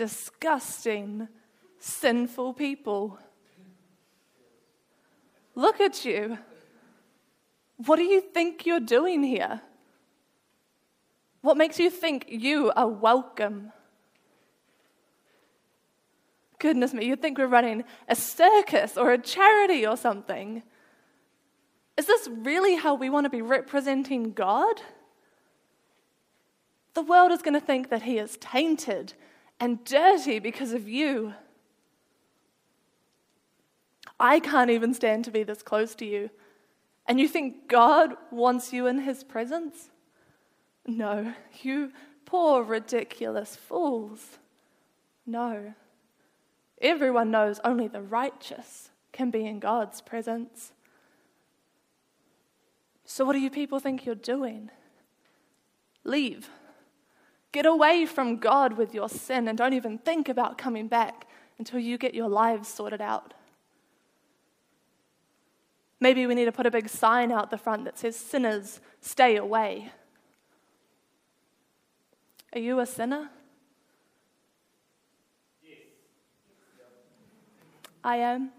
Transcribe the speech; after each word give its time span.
disgusting, 0.00 1.28
sinful 1.78 2.54
people. 2.54 3.18
Look 5.54 5.78
at 5.78 6.06
you. 6.06 6.38
What 7.76 7.96
do 7.96 8.04
you 8.04 8.22
think 8.22 8.64
you're 8.64 8.80
doing 8.80 9.22
here? 9.22 9.60
What 11.42 11.58
makes 11.58 11.78
you 11.78 11.90
think 11.90 12.24
you 12.30 12.72
are 12.74 12.88
welcome? 12.88 13.72
Goodness 16.58 16.94
me, 16.94 17.04
you'd 17.04 17.20
think 17.20 17.36
we're 17.36 17.46
running 17.46 17.84
a 18.08 18.16
circus 18.16 18.96
or 18.96 19.12
a 19.12 19.18
charity 19.18 19.86
or 19.86 19.98
something. 19.98 20.62
Is 21.98 22.06
this 22.06 22.26
really 22.26 22.76
how 22.76 22.94
we 22.94 23.10
want 23.10 23.26
to 23.26 23.30
be 23.30 23.42
representing 23.42 24.32
God? 24.32 24.80
The 26.94 27.02
world 27.02 27.32
is 27.32 27.42
going 27.42 27.60
to 27.60 27.60
think 27.60 27.90
that 27.90 28.04
He 28.04 28.16
is 28.16 28.38
tainted 28.38 29.12
and 29.60 29.84
dirty 29.84 30.38
because 30.38 30.72
of 30.72 30.88
you. 30.88 31.34
I 34.18 34.40
can't 34.40 34.70
even 34.70 34.94
stand 34.94 35.24
to 35.26 35.30
be 35.30 35.42
this 35.42 35.62
close 35.62 35.94
to 35.96 36.04
you. 36.04 36.30
And 37.06 37.20
you 37.20 37.28
think 37.28 37.68
God 37.68 38.14
wants 38.30 38.72
you 38.72 38.86
in 38.86 38.98
His 38.98 39.22
presence? 39.22 39.90
No, 40.86 41.34
you 41.62 41.92
poor, 42.24 42.62
ridiculous 42.62 43.56
fools. 43.56 44.38
No. 45.26 45.74
Everyone 46.80 47.30
knows 47.30 47.60
only 47.64 47.88
the 47.88 48.00
righteous 48.00 48.90
can 49.12 49.30
be 49.30 49.46
in 49.46 49.58
God's 49.58 50.00
presence. 50.00 50.72
So, 53.04 53.24
what 53.24 53.32
do 53.32 53.40
you 53.40 53.50
people 53.50 53.80
think 53.80 54.06
you're 54.06 54.14
doing? 54.14 54.70
Leave. 56.04 56.48
Get 57.52 57.66
away 57.66 58.06
from 58.06 58.36
God 58.36 58.76
with 58.76 58.94
your 58.94 59.08
sin 59.08 59.48
and 59.48 59.58
don't 59.58 59.72
even 59.72 59.98
think 59.98 60.28
about 60.28 60.56
coming 60.56 60.86
back 60.86 61.26
until 61.58 61.80
you 61.80 61.98
get 61.98 62.14
your 62.14 62.28
lives 62.28 62.68
sorted 62.68 63.00
out. 63.00 63.34
Maybe 65.98 66.26
we 66.26 66.34
need 66.34 66.46
to 66.46 66.52
put 66.52 66.64
a 66.64 66.70
big 66.70 66.88
sign 66.88 67.30
out 67.30 67.50
the 67.50 67.58
front 67.58 67.84
that 67.84 67.98
says, 67.98 68.16
Sinners, 68.16 68.80
stay 69.00 69.36
away. 69.36 69.90
Are 72.54 72.60
you 72.60 72.80
a 72.80 72.86
sinner? 72.86 73.28
Yes. 75.62 75.76
I 78.02 78.16
am. 78.16 78.50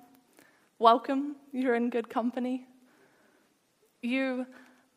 Welcome. 0.78 1.36
You're 1.52 1.76
in 1.76 1.90
good 1.90 2.10
company. 2.10 2.68
You 4.02 4.46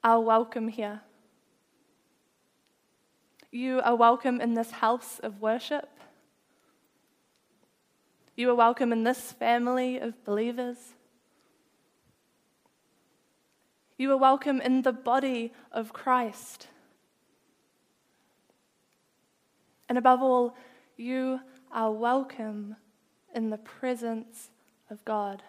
are 0.03 0.21
welcome 0.21 0.69
here. 0.69 1.01
You 3.55 3.81
are 3.85 3.95
welcome 3.95 4.41
in 4.41 4.55
this 4.55 4.73
house 4.73 5.21
of 5.21 5.41
worship. 5.41 5.89
You 8.35 8.51
are 8.51 8.55
welcome 8.57 8.93
in 8.93 9.05
this 9.05 9.31
family 9.31 9.97
of 9.97 10.25
believers. 10.25 10.77
You 13.97 14.11
are 14.11 14.17
welcome 14.17 14.61
in 14.61 14.83
the 14.83 14.93
body 14.93 15.53
of 15.71 15.93
Christ. 15.93 16.67
And 19.89 19.99
above 19.99 20.21
all, 20.21 20.57
you 20.97 21.39
are 21.71 21.93
welcome 21.93 22.75
in 23.37 23.51
the 23.51 23.59
presence 23.59 24.51
of 24.91 25.05
God. 25.05 25.45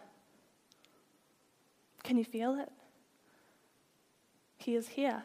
Can 2.03 2.19
you 2.19 2.23
feel 2.23 2.53
it? 2.59 2.71
He 4.57 4.75
is 4.75 4.89
here. 4.89 5.23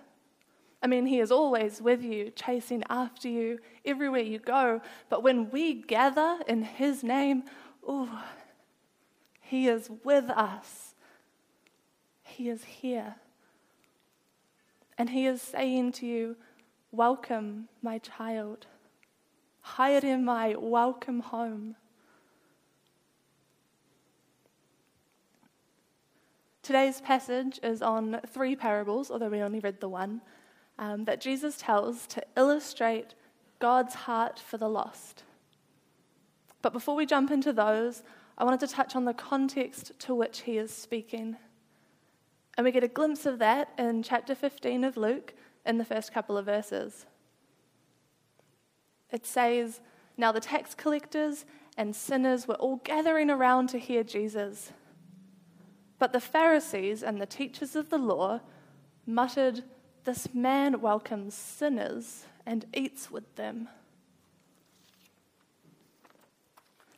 I 0.82 0.86
mean, 0.86 1.06
He 1.06 1.20
is 1.20 1.30
always 1.30 1.82
with 1.82 2.02
you, 2.02 2.30
chasing 2.30 2.82
after 2.88 3.28
you 3.28 3.58
everywhere 3.84 4.22
you 4.22 4.38
go. 4.38 4.80
But 5.08 5.22
when 5.22 5.50
we 5.50 5.74
gather 5.74 6.38
in 6.48 6.62
His 6.62 7.02
name, 7.02 7.44
oh, 7.86 8.24
He 9.40 9.68
is 9.68 9.90
with 10.04 10.30
us. 10.30 10.94
He 12.22 12.48
is 12.48 12.64
here. 12.64 13.16
And 14.96 15.10
He 15.10 15.26
is 15.26 15.42
saying 15.42 15.92
to 15.92 16.06
you, 16.06 16.36
Welcome, 16.92 17.68
my 17.82 17.98
child. 17.98 18.66
Hide 19.60 20.02
in 20.02 20.24
my 20.24 20.56
welcome 20.56 21.20
home. 21.20 21.76
Today's 26.62 27.00
passage 27.00 27.60
is 27.62 27.82
on 27.82 28.20
three 28.26 28.56
parables, 28.56 29.10
although 29.10 29.28
we 29.28 29.40
only 29.40 29.60
read 29.60 29.80
the 29.80 29.88
one, 29.88 30.20
um, 30.80 31.04
that 31.04 31.20
Jesus 31.20 31.58
tells 31.58 32.06
to 32.08 32.24
illustrate 32.36 33.14
God's 33.60 33.94
heart 33.94 34.40
for 34.40 34.56
the 34.56 34.68
lost. 34.68 35.22
But 36.62 36.72
before 36.72 36.96
we 36.96 37.06
jump 37.06 37.30
into 37.30 37.52
those, 37.52 38.02
I 38.36 38.44
wanted 38.44 38.60
to 38.60 38.66
touch 38.66 38.96
on 38.96 39.04
the 39.04 39.14
context 39.14 39.92
to 40.00 40.14
which 40.14 40.40
he 40.40 40.56
is 40.56 40.72
speaking. 40.72 41.36
And 42.56 42.64
we 42.64 42.72
get 42.72 42.82
a 42.82 42.88
glimpse 42.88 43.26
of 43.26 43.38
that 43.38 43.68
in 43.78 44.02
chapter 44.02 44.34
15 44.34 44.82
of 44.82 44.96
Luke 44.96 45.34
in 45.66 45.76
the 45.78 45.84
first 45.84 46.12
couple 46.12 46.38
of 46.38 46.46
verses. 46.46 47.04
It 49.10 49.26
says, 49.26 49.80
Now 50.16 50.32
the 50.32 50.40
tax 50.40 50.74
collectors 50.74 51.44
and 51.76 51.94
sinners 51.94 52.48
were 52.48 52.54
all 52.54 52.76
gathering 52.76 53.30
around 53.30 53.68
to 53.68 53.78
hear 53.78 54.02
Jesus. 54.02 54.72
But 55.98 56.12
the 56.12 56.20
Pharisees 56.20 57.02
and 57.02 57.20
the 57.20 57.26
teachers 57.26 57.76
of 57.76 57.90
the 57.90 57.98
law 57.98 58.40
muttered, 59.06 59.62
This 60.04 60.34
man 60.34 60.80
welcomes 60.80 61.34
sinners 61.34 62.24
and 62.46 62.64
eats 62.72 63.10
with 63.10 63.36
them. 63.36 63.68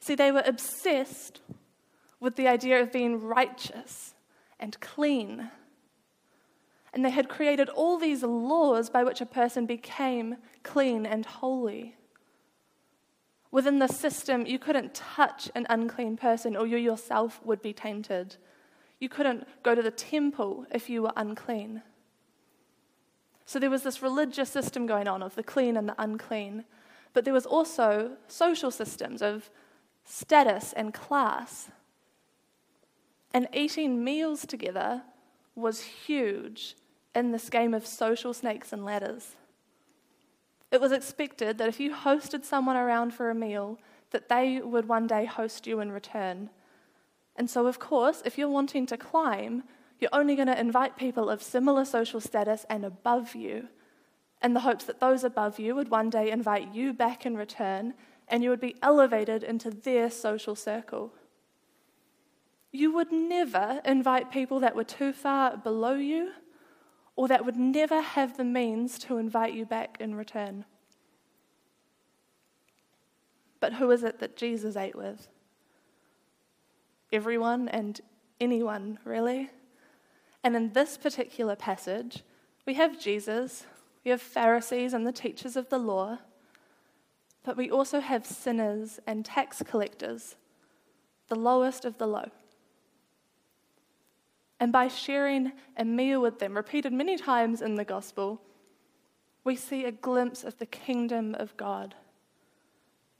See, 0.01 0.15
they 0.15 0.33
were 0.33 0.43
obsessed 0.45 1.41
with 2.21 2.37
the 2.37 2.49
idea 2.49 2.81
of 2.81 2.93
being 2.93 3.21
righteous 3.21 4.15
and 4.59 4.79
clean. 4.81 5.51
And 6.93 7.05
they 7.05 7.11
had 7.11 7.29
created 7.29 7.69
all 7.69 7.99
these 7.99 8.23
laws 8.23 8.91
by 8.91 9.03
which 9.05 9.21
a 9.21 9.27
person 9.27 9.67
became 9.67 10.37
clean 10.63 11.07
and 11.07 11.27
holy. 11.27 11.97
Within 13.51 13.79
the 13.79 13.89
system, 13.89 14.47
you 14.47 14.59
couldn't 14.59 14.95
touch 14.95 15.51
an 15.55 15.67
unclean 15.69 16.17
person 16.17 16.57
or 16.57 16.67
you 16.67 16.79
yourself 16.79 17.41
would 17.45 17.61
be 17.61 17.73
tainted. 17.73 18.37
You 18.99 19.09
couldn't 19.09 19.47
go 19.63 19.75
to 19.75 19.83
the 19.83 19.91
temple 19.91 20.67
if 20.71 20.89
you 20.89 21.03
were 21.03 21.13
unclean. 21.17 21.83
So 23.47 23.59
there 23.59 23.71
was 23.71 23.83
this 23.83 24.03
religious 24.03 24.51
system 24.51 24.87
going 24.87 25.09
on 25.09 25.23
of 25.23 25.35
the 25.35 25.43
clean 25.43 25.77
and 25.77 25.89
the 25.89 25.95
unclean. 25.99 26.65
But 27.13 27.25
there 27.25 27.35
was 27.35 27.47
also 27.47 28.13
social 28.29 28.71
systems 28.71 29.23
of 29.23 29.51
status 30.05 30.73
and 30.73 30.95
class. 30.95 31.71
And 33.35 33.49
eating 33.53 34.03
meals 34.03 34.47
together 34.47 35.03
was 35.55 35.83
huge 35.83 36.77
in 37.15 37.33
this 37.33 37.51
game 37.51 37.75
of 37.75 37.87
social 37.87 38.33
snakes 38.33 38.73
and 38.73 38.85
ladders. 38.85 39.37
It 40.71 40.81
was 40.81 40.93
expected 40.93 41.59
that 41.59 41.69
if 41.69 41.79
you 41.79 41.95
hosted 41.95 42.45
someone 42.45 42.77
around 42.77 43.13
for 43.13 43.31
a 43.31 43.35
meal, 43.35 43.79
that 44.11 44.29
they 44.29 44.61
would 44.61 44.89
one 44.89 45.07
day 45.07 45.27
host 45.27 45.67
you 45.67 45.81
in 45.81 45.93
return. 45.93 46.49
And 47.37 47.49
so, 47.49 47.67
of 47.67 47.79
course, 47.79 48.23
if 48.25 48.39
you're 48.39 48.49
wanting 48.49 48.87
to 48.87 48.97
climb, 48.97 49.65
you're 50.03 50.11
only 50.13 50.37
going 50.37 50.49
to 50.49 50.61
invite 50.61 50.97
people 50.97 51.31
of 51.31 51.43
similar 51.43 51.85
social 51.85 52.21
status 52.21 52.67
and 52.69 52.85
above 52.85 53.35
you, 53.35 53.69
in 54.43 54.55
the 54.55 54.61
hopes 54.61 54.85
that 54.85 55.01
those 55.01 55.25
above 55.25 55.59
you 55.59 55.75
would 55.75 55.89
one 55.89 56.11
day 56.11 56.31
invite 56.31 56.75
you 56.75 56.93
back 56.93 57.25
in 57.25 57.37
return 57.37 57.95
and 58.29 58.43
you 58.43 58.51
would 58.51 58.61
be 58.61 58.77
elevated 58.83 59.43
into 59.43 59.71
their 59.71 60.11
social 60.11 60.57
circle. 60.57 61.13
You 62.73 62.93
would 62.93 63.13
never 63.13 63.81
invite 63.85 64.31
people 64.31 64.61
that 64.61 64.75
were 64.75 64.85
too 64.85 65.13
far 65.13 65.57
below 65.57 65.95
you 65.95 66.33
or 67.15 67.29
that 67.29 67.45
would 67.45 67.57
never 67.57 68.01
have 68.01 68.37
the 68.37 68.45
means 68.45 68.99
to 69.01 69.19
invite 69.19 69.55
you 69.55 69.67
back 69.67 69.99
in 70.01 70.15
return. 70.15 70.65
But 73.61 73.75
who 73.75 73.91
is 73.91 74.03
it 74.03 74.19
that 74.21 74.37
Jesus 74.37 74.77
ate 74.77 74.97
with? 74.97 75.29
Everyone 77.13 77.69
and 77.69 78.01
anyone, 78.41 78.99
really. 79.05 79.51
And 80.45 80.57
in 80.57 80.73
this 80.73 80.97
particular 80.97 81.57
passage, 81.57 82.23
we 82.67 82.75
have 82.75 83.01
Jesus, 83.01 83.67
we 84.05 84.11
have 84.11 84.21
Pharisees 84.21 84.93
and 84.93 85.07
the 85.07 85.13
teachers 85.13 85.57
of 85.57 85.69
the 85.69 85.79
law, 85.79 86.19
but 87.45 87.57
we 87.57 87.71
also 87.71 88.01
have 88.01 88.27
sinners 88.27 89.01
and 89.07 89.25
tax 89.25 89.63
collectors, 89.65 90.37
the 91.29 91.37
lowest 91.37 91.85
of 91.85 91.99
the 91.99 92.07
low. 92.07 92.31
And 94.61 94.71
by 94.71 94.87
sharing 94.89 95.53
a 95.77 95.85
meal 95.85 96.21
with 96.21 96.39
them, 96.39 96.55
repeated 96.55 96.93
many 96.93 97.17
times 97.17 97.63
in 97.63 97.75
the 97.75 97.85
gospel, 97.85 98.41
we 99.45 99.57
see 99.57 99.85
a 99.85 99.91
glimpse 99.91 100.45
of 100.45 100.59
the 100.59 100.67
kingdom 100.67 101.35
of 101.35 101.57
God, 101.57 101.97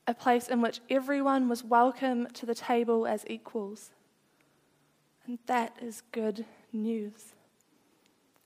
a 0.07 0.15
place 0.15 0.47
in 0.47 0.61
which 0.61 0.81
everyone 0.89 1.49
was 1.49 1.65
welcome 1.65 2.29
to 2.35 2.47
the 2.47 2.55
table 2.55 3.09
as 3.09 3.25
equals. 3.29 3.91
And 5.27 5.39
that 5.47 5.77
is 5.81 6.03
good 6.13 6.45
news. 6.73 7.35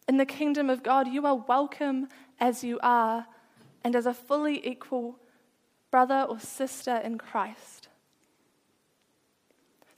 In 0.08 0.19
the 0.19 0.26
kingdom 0.26 0.70
of 0.70 0.82
God, 0.82 1.08
you 1.08 1.26
are 1.26 1.34
welcome 1.34 2.08
as 2.38 2.62
you 2.62 2.78
are 2.82 3.26
and 3.82 3.96
as 3.96 4.06
a 4.06 4.14
fully 4.14 4.67
equal 4.67 5.19
brother 5.90 6.26
or 6.28 6.38
sister 6.38 6.96
in 6.96 7.19
Christ. 7.19 7.88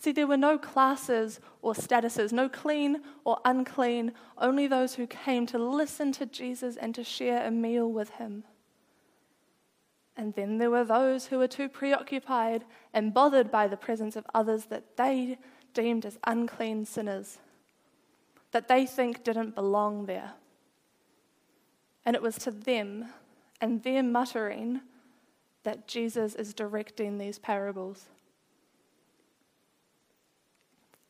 See, 0.00 0.12
there 0.12 0.28
were 0.28 0.36
no 0.36 0.58
classes 0.58 1.40
or 1.60 1.74
statuses, 1.74 2.32
no 2.32 2.48
clean 2.48 2.98
or 3.24 3.38
unclean, 3.44 4.12
only 4.38 4.68
those 4.68 4.94
who 4.94 5.06
came 5.08 5.44
to 5.46 5.58
listen 5.58 6.12
to 6.12 6.26
Jesus 6.26 6.76
and 6.76 6.94
to 6.94 7.02
share 7.02 7.44
a 7.44 7.50
meal 7.50 7.90
with 7.90 8.10
him. 8.10 8.44
And 10.16 10.34
then 10.34 10.58
there 10.58 10.70
were 10.70 10.84
those 10.84 11.26
who 11.26 11.38
were 11.38 11.48
too 11.48 11.68
preoccupied 11.68 12.64
and 12.92 13.12
bothered 13.12 13.50
by 13.50 13.66
the 13.68 13.76
presence 13.76 14.14
of 14.16 14.26
others 14.34 14.66
that 14.66 14.96
they 14.96 15.38
deemed 15.74 16.04
as 16.04 16.18
unclean 16.24 16.84
sinners, 16.84 17.38
that 18.52 18.68
they 18.68 18.86
think 18.86 19.24
didn't 19.24 19.54
belong 19.54 20.06
there. 20.06 20.32
And 22.04 22.16
it 22.16 22.22
was 22.22 22.36
to 22.38 22.50
them 22.50 23.06
and 23.60 23.82
their 23.82 24.02
muttering 24.02 24.80
that 25.64 25.88
Jesus 25.88 26.34
is 26.34 26.54
directing 26.54 27.18
these 27.18 27.38
parables. 27.38 28.06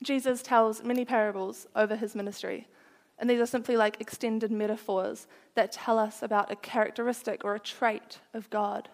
Jesus 0.03 0.43
tells 0.43 0.83
many 0.83 1.05
parables 1.05 1.67
over 1.75 1.97
his 1.97 2.15
ministry, 2.15 2.67
and 3.19 3.29
these 3.29 3.41
are 3.41 3.47
simply 3.47 3.77
like 3.77 4.01
extended 4.01 4.51
metaphors 4.51 5.27
that 5.55 5.73
tell 5.73 5.99
us 5.99 6.23
about 6.23 6.53
a 6.53 6.57
characteristic 6.57 7.45
or 7.45 7.55
a 7.55 7.61
trait 7.61 8.21
of 8.33 8.49
God. 8.49 8.89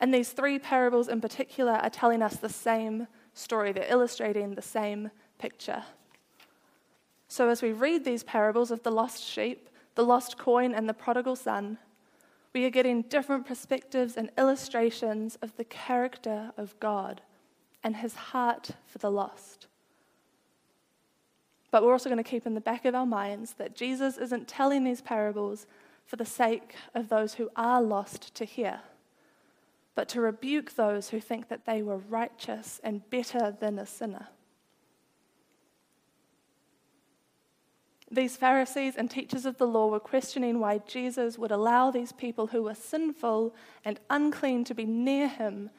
And 0.00 0.12
these 0.12 0.32
three 0.32 0.58
parables 0.58 1.08
in 1.08 1.20
particular 1.20 1.72
are 1.72 1.90
telling 1.90 2.22
us 2.22 2.36
the 2.36 2.48
same 2.48 3.06
story, 3.36 3.72
they're 3.72 3.90
illustrating 3.90 4.54
the 4.54 4.62
same 4.62 5.10
picture. 5.38 5.84
So, 7.28 7.48
as 7.48 7.62
we 7.62 7.72
read 7.72 8.04
these 8.04 8.22
parables 8.22 8.70
of 8.70 8.82
the 8.82 8.90
lost 8.90 9.22
sheep, 9.22 9.68
the 9.94 10.04
lost 10.04 10.38
coin, 10.38 10.74
and 10.74 10.88
the 10.88 10.94
prodigal 10.94 11.36
son, 11.36 11.78
we 12.52 12.64
are 12.64 12.70
getting 12.70 13.02
different 13.02 13.46
perspectives 13.46 14.16
and 14.16 14.30
illustrations 14.38 15.36
of 15.42 15.56
the 15.56 15.64
character 15.64 16.52
of 16.56 16.78
God 16.80 17.20
and 17.82 17.96
his 17.96 18.14
heart 18.14 18.70
for 18.86 18.98
the 18.98 19.10
lost. 19.10 19.66
But 21.70 21.82
we're 21.82 21.92
also 21.92 22.08
going 22.08 22.22
to 22.22 22.28
keep 22.28 22.46
in 22.46 22.54
the 22.54 22.60
back 22.60 22.84
of 22.84 22.94
our 22.94 23.04
minds 23.04 23.54
that 23.58 23.76
Jesus 23.76 24.16
isn't 24.16 24.48
telling 24.48 24.84
these 24.84 25.02
parables 25.02 25.66
for 26.06 26.16
the 26.16 26.24
sake 26.24 26.74
of 26.94 27.08
those 27.08 27.34
who 27.34 27.50
are 27.56 27.82
lost 27.82 28.34
to 28.36 28.44
hear, 28.44 28.80
but 29.96 30.08
to 30.10 30.20
rebuke 30.20 30.74
those 30.74 31.08
who 31.08 31.18
think 31.18 31.48
that 31.48 31.64
they 31.64 31.82
were 31.82 31.96
righteous 31.96 32.80
and 32.84 33.08
better 33.10 33.56
than 33.58 33.78
a 33.78 33.86
sinner. 33.86 34.28
These 38.08 38.36
Pharisees 38.36 38.94
and 38.96 39.10
teachers 39.10 39.46
of 39.46 39.56
the 39.56 39.66
law 39.66 39.88
were 39.88 39.98
questioning 39.98 40.60
why 40.60 40.78
Jesus 40.86 41.38
would 41.38 41.50
allow 41.50 41.90
these 41.90 42.12
people 42.12 42.48
who 42.48 42.62
were 42.62 42.74
sinful 42.74 43.54
and 43.84 43.98
unclean 44.10 44.64
to 44.64 44.74
be 44.74 44.84
near 44.84 45.28
him 45.28 45.70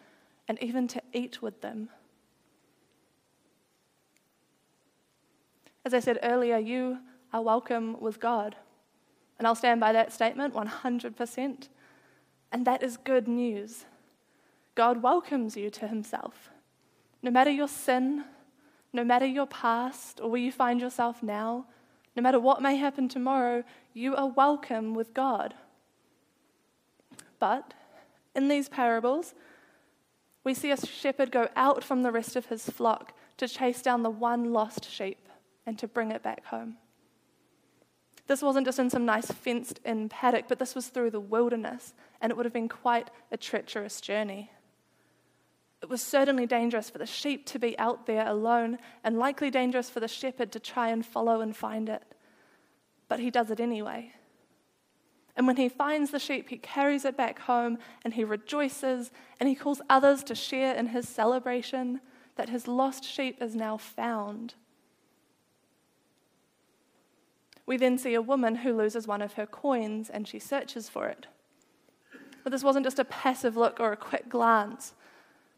and 0.47 0.61
even 0.61 0.87
to 0.89 1.01
eat 1.13 1.41
with 1.41 1.61
them. 1.61 1.89
As 5.85 5.93
I 5.93 5.99
said 5.99 6.19
earlier, 6.23 6.57
you 6.57 6.97
are 7.31 7.41
welcome 7.41 7.97
with 8.01 8.19
God. 8.19 8.55
And 9.37 9.47
I'll 9.47 9.55
stand 9.55 9.79
by 9.79 9.93
that 9.93 10.11
statement 10.11 10.55
100%. 10.55 11.69
And 12.51 12.65
that 12.65 12.81
is 12.81 12.97
good 12.97 13.27
news. 13.27 13.85
God 14.77 15.01
welcomes 15.01 15.57
you 15.57 15.71
to 15.71 15.87
himself. 15.87 16.51
No 17.23 17.31
matter 17.31 17.49
your 17.49 17.67
sin, 17.67 18.25
no 18.93 19.03
matter 19.03 19.25
your 19.25 19.47
past 19.47 20.19
or 20.21 20.29
where 20.29 20.39
you 20.39 20.51
find 20.51 20.79
yourself 20.79 21.23
now, 21.23 21.65
no 22.15 22.21
matter 22.21 22.39
what 22.39 22.61
may 22.61 22.75
happen 22.75 23.09
tomorrow, 23.09 23.63
you 23.95 24.15
are 24.15 24.27
welcome 24.27 24.93
with 24.93 25.15
God. 25.15 25.55
But 27.39 27.73
in 28.35 28.49
these 28.49 28.69
parables, 28.69 29.33
we 30.43 30.53
see 30.53 30.69
a 30.69 30.77
shepherd 30.77 31.31
go 31.31 31.49
out 31.55 31.83
from 31.83 32.03
the 32.03 32.11
rest 32.11 32.35
of 32.35 32.45
his 32.45 32.69
flock 32.69 33.13
to 33.37 33.47
chase 33.47 33.81
down 33.81 34.03
the 34.03 34.11
one 34.11 34.53
lost 34.53 34.87
sheep 34.87 35.27
and 35.65 35.79
to 35.79 35.87
bring 35.87 36.11
it 36.11 36.21
back 36.21 36.45
home. 36.45 36.77
This 38.27 38.43
wasn't 38.43 38.67
just 38.67 38.77
in 38.77 38.91
some 38.91 39.05
nice 39.05 39.31
fenced 39.31 39.79
in 39.83 40.07
paddock, 40.07 40.45
but 40.47 40.59
this 40.59 40.75
was 40.75 40.89
through 40.89 41.09
the 41.09 41.19
wilderness, 41.19 41.95
and 42.21 42.29
it 42.29 42.37
would 42.37 42.45
have 42.45 42.53
been 42.53 42.69
quite 42.69 43.09
a 43.31 43.37
treacherous 43.37 43.99
journey. 44.01 44.51
It 45.81 45.89
was 45.89 46.01
certainly 46.01 46.45
dangerous 46.45 46.89
for 46.89 46.97
the 46.97 47.05
sheep 47.05 47.45
to 47.47 47.59
be 47.59 47.77
out 47.77 48.07
there 48.07 48.27
alone, 48.27 48.79
and 49.03 49.17
likely 49.17 49.51
dangerous 49.51 49.89
for 49.89 49.99
the 49.99 50.07
shepherd 50.07 50.51
to 50.53 50.59
try 50.59 50.89
and 50.89 51.05
follow 51.05 51.41
and 51.41 51.55
find 51.55 51.87
it. 51.87 52.03
But 53.07 53.19
he 53.19 53.29
does 53.29 53.51
it 53.51 53.59
anyway. 53.59 54.13
And 55.35 55.45
when 55.45 55.57
he 55.57 55.69
finds 55.69 56.09
the 56.09 56.19
sheep, 56.19 56.49
he 56.49 56.57
carries 56.57 57.05
it 57.05 57.15
back 57.15 57.39
home 57.39 57.77
and 58.03 58.15
he 58.15 58.23
rejoices 58.23 59.11
and 59.39 59.47
he 59.47 59.53
calls 59.53 59.81
others 59.87 60.23
to 60.23 60.35
share 60.35 60.73
in 60.73 60.87
his 60.87 61.07
celebration 61.07 62.01
that 62.37 62.49
his 62.49 62.67
lost 62.67 63.03
sheep 63.03 63.39
is 63.39 63.55
now 63.55 63.77
found. 63.77 64.55
We 67.67 67.77
then 67.77 67.99
see 67.99 68.15
a 68.15 68.21
woman 68.21 68.55
who 68.55 68.75
loses 68.75 69.07
one 69.07 69.21
of 69.21 69.33
her 69.33 69.45
coins 69.45 70.09
and 70.09 70.27
she 70.27 70.39
searches 70.39 70.89
for 70.89 71.07
it. 71.07 71.27
But 72.43 72.51
this 72.51 72.63
wasn't 72.63 72.85
just 72.85 72.97
a 72.97 73.05
passive 73.05 73.55
look 73.55 73.79
or 73.79 73.91
a 73.91 73.97
quick 73.97 74.29
glance. 74.29 74.95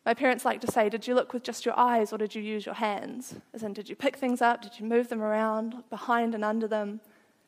My 0.05 0.13
parents 0.13 0.45
like 0.45 0.61
to 0.61 0.71
say, 0.71 0.89
Did 0.89 1.07
you 1.07 1.15
look 1.15 1.33
with 1.33 1.43
just 1.43 1.65
your 1.65 1.77
eyes 1.77 2.13
or 2.13 2.17
did 2.17 2.33
you 2.35 2.41
use 2.41 2.65
your 2.65 2.75
hands? 2.75 3.35
As 3.53 3.63
in, 3.63 3.73
did 3.73 3.89
you 3.89 3.95
pick 3.95 4.17
things 4.17 4.41
up? 4.41 4.61
Did 4.61 4.79
you 4.79 4.85
move 4.85 5.09
them 5.09 5.21
around, 5.21 5.83
behind 5.89 6.33
and 6.33 6.43
under 6.43 6.67
them? 6.67 7.01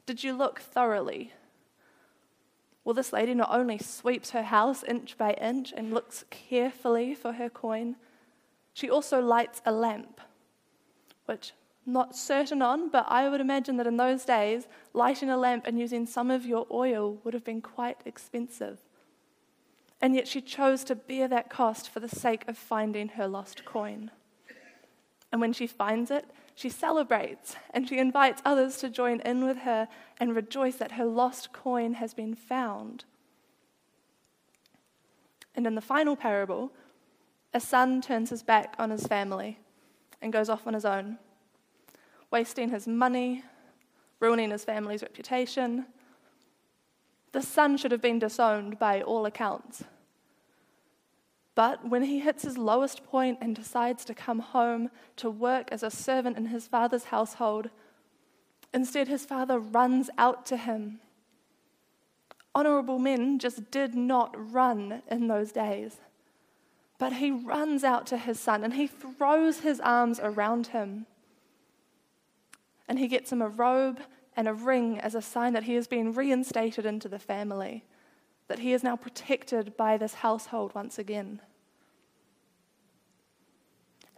Did 0.05 0.23
you 0.23 0.33
look 0.33 0.59
thoroughly? 0.59 1.33
Well, 2.83 2.95
this 2.95 3.13
lady 3.13 3.33
not 3.33 3.51
only 3.51 3.77
sweeps 3.77 4.31
her 4.31 4.43
house 4.43 4.83
inch 4.83 5.17
by 5.17 5.33
inch 5.33 5.71
and 5.75 5.93
looks 5.93 6.25
carefully 6.29 7.13
for 7.13 7.33
her 7.33 7.49
coin, 7.49 7.95
she 8.73 8.89
also 8.89 9.21
lights 9.21 9.61
a 9.65 9.71
lamp, 9.71 10.19
which 11.25 11.53
I'm 11.85 11.93
not 11.93 12.15
certain 12.15 12.61
on, 12.61 12.89
but 12.89 13.05
I 13.07 13.29
would 13.29 13.41
imagine 13.41 13.77
that 13.77 13.87
in 13.87 13.97
those 13.97 14.25
days, 14.25 14.67
lighting 14.93 15.29
a 15.29 15.37
lamp 15.37 15.67
and 15.67 15.79
using 15.79 16.05
some 16.05 16.31
of 16.31 16.45
your 16.45 16.65
oil 16.71 17.19
would 17.23 17.33
have 17.33 17.43
been 17.43 17.61
quite 17.61 18.01
expensive. 18.05 18.79
And 20.01 20.15
yet 20.15 20.27
she 20.27 20.41
chose 20.41 20.83
to 20.85 20.95
bear 20.95 21.27
that 21.27 21.49
cost 21.49 21.89
for 21.89 21.99
the 21.99 22.09
sake 22.09 22.43
of 22.47 22.57
finding 22.57 23.09
her 23.09 23.27
lost 23.27 23.65
coin. 23.65 24.11
And 25.31 25.39
when 25.39 25.53
she 25.53 25.67
finds 25.67 26.09
it, 26.09 26.25
she 26.55 26.69
celebrates 26.69 27.55
and 27.71 27.87
she 27.87 27.99
invites 27.99 28.41
others 28.43 28.77
to 28.77 28.89
join 28.89 29.19
in 29.21 29.45
with 29.45 29.59
her 29.59 29.87
and 30.19 30.35
rejoice 30.35 30.75
that 30.77 30.93
her 30.93 31.05
lost 31.05 31.53
coin 31.53 31.93
has 31.93 32.13
been 32.13 32.35
found. 32.35 33.05
And 35.55 35.67
in 35.67 35.75
the 35.75 35.81
final 35.81 36.15
parable, 36.15 36.71
a 37.53 37.59
son 37.59 38.01
turns 38.01 38.29
his 38.29 38.43
back 38.43 38.75
on 38.79 38.89
his 38.89 39.05
family 39.05 39.59
and 40.21 40.33
goes 40.33 40.49
off 40.49 40.67
on 40.67 40.73
his 40.73 40.85
own, 40.85 41.17
wasting 42.31 42.69
his 42.69 42.87
money, 42.87 43.43
ruining 44.19 44.51
his 44.51 44.63
family's 44.63 45.01
reputation, 45.01 45.85
the 47.31 47.41
son 47.41 47.77
should 47.77 47.91
have 47.91 48.01
been 48.01 48.19
disowned 48.19 48.77
by 48.77 49.01
all 49.01 49.25
accounts. 49.25 49.83
But 51.53 51.87
when 51.89 52.03
he 52.03 52.19
hits 52.19 52.43
his 52.43 52.57
lowest 52.57 53.05
point 53.05 53.39
and 53.41 53.55
decides 53.55 54.05
to 54.05 54.13
come 54.13 54.39
home 54.39 54.89
to 55.17 55.29
work 55.29 55.69
as 55.71 55.83
a 55.83 55.91
servant 55.91 56.37
in 56.37 56.47
his 56.47 56.67
father's 56.67 57.05
household, 57.05 57.69
instead 58.73 59.07
his 59.07 59.25
father 59.25 59.59
runs 59.59 60.09
out 60.17 60.45
to 60.47 60.57
him. 60.57 61.01
Honorable 62.53 62.99
men 62.99 63.39
just 63.39 63.71
did 63.71 63.95
not 63.95 64.33
run 64.35 65.01
in 65.09 65.27
those 65.27 65.51
days. 65.51 65.97
But 66.97 67.13
he 67.13 67.31
runs 67.31 67.83
out 67.83 68.05
to 68.07 68.17
his 68.17 68.39
son 68.39 68.63
and 68.63 68.73
he 68.73 68.87
throws 68.87 69.61
his 69.61 69.79
arms 69.79 70.19
around 70.21 70.67
him. 70.67 71.07
And 72.87 72.99
he 72.99 73.07
gets 73.07 73.31
him 73.31 73.41
a 73.41 73.47
robe 73.47 74.01
and 74.35 74.47
a 74.47 74.53
ring 74.53 74.99
as 74.99 75.15
a 75.15 75.21
sign 75.21 75.53
that 75.53 75.63
he 75.63 75.73
has 75.75 75.87
been 75.87 76.13
reinstated 76.13 76.85
into 76.85 77.09
the 77.09 77.19
family, 77.19 77.83
that 78.51 78.59
he 78.59 78.73
is 78.73 78.83
now 78.83 78.97
protected 78.97 79.77
by 79.77 79.95
this 79.95 80.15
household 80.15 80.75
once 80.75 80.99
again. 80.99 81.39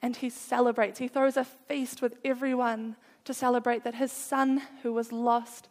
And 0.02 0.16
he 0.16 0.28
celebrates, 0.28 0.98
he 0.98 1.08
throws 1.08 1.38
a 1.38 1.44
feast 1.44 2.02
with 2.02 2.18
everyone 2.26 2.96
to 3.26 3.34
celebrate 3.36 3.84
that 3.84 3.94
his 3.94 4.12
son 4.12 4.64
who 4.82 4.92
was 4.92 5.12
lost 5.12 5.70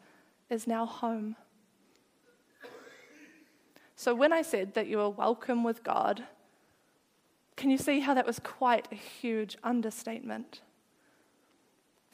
is 0.49 0.69
now 0.69 0.87
home. 0.87 1.35
So, 3.97 4.14
when 4.14 4.33
I 4.33 4.42
said 4.42 4.75
that 4.75 4.87
you 4.87 5.00
are 5.00 5.11
welcome 5.11 5.64
with 5.64 5.83
God, 5.83 6.23
can 7.57 7.69
you 7.69 7.78
see 7.78 7.99
how 7.99 8.14
that 8.14 8.26
was 8.26 8.38
quite 8.38 8.87
a 8.92 8.95
huge 8.95 9.57
understatement? 9.64 10.61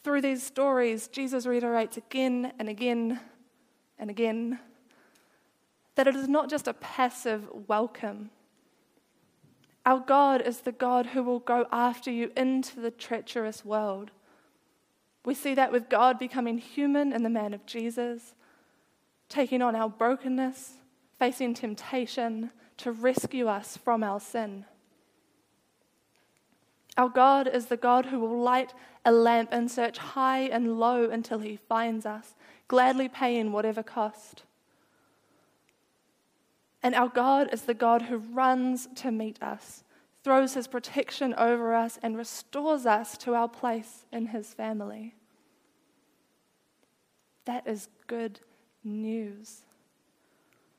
Through 0.02 0.22
these 0.22 0.42
stories, 0.42 1.08
Jesus 1.08 1.44
reiterates 1.44 1.98
again 1.98 2.54
and 2.58 2.70
again 2.70 3.20
and 3.98 4.08
again 4.08 4.60
that 5.98 6.06
it 6.06 6.14
is 6.14 6.28
not 6.28 6.48
just 6.48 6.68
a 6.68 6.74
passive 6.74 7.48
welcome. 7.66 8.30
Our 9.84 9.98
God 9.98 10.40
is 10.40 10.60
the 10.60 10.70
God 10.70 11.06
who 11.06 11.24
will 11.24 11.40
go 11.40 11.66
after 11.72 12.08
you 12.08 12.30
into 12.36 12.78
the 12.78 12.92
treacherous 12.92 13.64
world. 13.64 14.12
We 15.24 15.34
see 15.34 15.54
that 15.54 15.72
with 15.72 15.88
God 15.88 16.16
becoming 16.16 16.58
human 16.58 17.12
in 17.12 17.24
the 17.24 17.28
man 17.28 17.52
of 17.52 17.66
Jesus, 17.66 18.36
taking 19.28 19.60
on 19.60 19.74
our 19.74 19.88
brokenness, 19.88 20.74
facing 21.18 21.52
temptation, 21.52 22.52
to 22.76 22.92
rescue 22.92 23.48
us 23.48 23.76
from 23.76 24.04
our 24.04 24.20
sin. 24.20 24.66
Our 26.96 27.08
God 27.08 27.48
is 27.48 27.66
the 27.66 27.76
God 27.76 28.06
who 28.06 28.20
will 28.20 28.40
light 28.40 28.72
a 29.04 29.10
lamp 29.10 29.48
and 29.50 29.68
search 29.68 29.98
high 29.98 30.42
and 30.42 30.78
low 30.78 31.10
until 31.10 31.40
he 31.40 31.56
finds 31.56 32.06
us, 32.06 32.36
gladly 32.68 33.08
paying 33.08 33.50
whatever 33.50 33.82
cost. 33.82 34.44
And 36.82 36.94
our 36.94 37.08
God 37.08 37.52
is 37.52 37.62
the 37.62 37.74
God 37.74 38.02
who 38.02 38.18
runs 38.18 38.88
to 38.96 39.10
meet 39.10 39.42
us, 39.42 39.82
throws 40.22 40.54
his 40.54 40.68
protection 40.68 41.34
over 41.34 41.74
us, 41.74 41.98
and 42.02 42.16
restores 42.16 42.86
us 42.86 43.18
to 43.18 43.34
our 43.34 43.48
place 43.48 44.06
in 44.12 44.26
his 44.26 44.54
family. 44.54 45.14
That 47.46 47.66
is 47.66 47.88
good 48.06 48.40
news. 48.84 49.62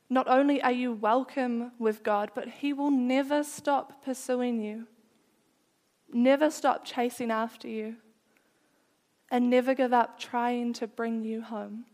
Not 0.10 0.28
only 0.28 0.62
are 0.62 0.72
you 0.72 0.94
welcome 0.94 1.72
with 1.78 2.04
God, 2.04 2.32
but 2.34 2.48
he 2.48 2.74
will 2.74 2.92
never 2.92 3.44
stop 3.44 4.04
pursuing 4.04 4.62
you 4.62 4.88
never 6.14 6.50
stop 6.50 6.86
chasing 6.86 7.32
after 7.32 7.68
you, 7.68 7.96
and 9.32 9.50
never 9.50 9.76
give 9.76 9.94
up 9.94 10.20
trying 10.20 10.74
to 10.74 10.88
bring 10.88 11.24
you 11.24 11.42
home. 11.42 11.86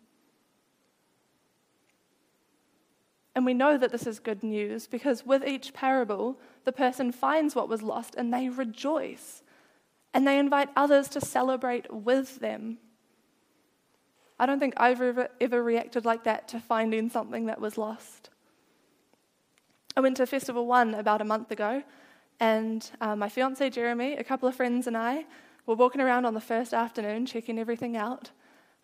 And 3.35 3.45
we 3.45 3.53
know 3.53 3.77
that 3.77 3.91
this 3.91 4.07
is 4.07 4.19
good 4.19 4.43
news 4.43 4.87
because 4.87 5.25
with 5.25 5.45
each 5.45 5.73
parable, 5.73 6.39
the 6.63 6.71
person 6.71 7.11
finds 7.11 7.53
what 7.53 7.67
was 7.67 7.83
lost 7.83 8.15
and 8.15 8.33
they 8.33 8.47
rejoice. 8.47 9.43
And 10.13 10.25
they 10.25 10.39
invite 10.39 10.69
others 10.77 11.09
to 11.09 11.21
celebrate 11.21 11.93
with 11.93 12.39
them. 12.39 12.77
I 14.39 14.45
don't 14.45 14.59
think 14.59 14.73
I've 14.77 15.01
ever, 15.01 15.29
ever 15.41 15.61
reacted 15.61 16.05
like 16.05 16.23
that 16.23 16.47
to 16.49 16.59
finding 16.59 17.09
something 17.09 17.45
that 17.47 17.59
was 17.59 17.77
lost. 17.77 18.29
I 19.97 20.01
went 20.01 20.17
to 20.17 20.25
Festival 20.25 20.65
One 20.65 20.93
about 20.93 21.21
a 21.21 21.25
month 21.25 21.51
ago, 21.51 21.83
and 22.39 22.89
uh, 22.99 23.15
my 23.15 23.29
fiance 23.29 23.69
Jeremy, 23.69 24.17
a 24.17 24.23
couple 24.25 24.47
of 24.49 24.55
friends, 24.55 24.87
and 24.87 24.97
I 24.97 25.25
were 25.65 25.75
walking 25.75 26.01
around 26.01 26.25
on 26.25 26.33
the 26.33 26.41
first 26.41 26.73
afternoon 26.73 27.25
checking 27.25 27.57
everything 27.57 27.95
out. 27.95 28.31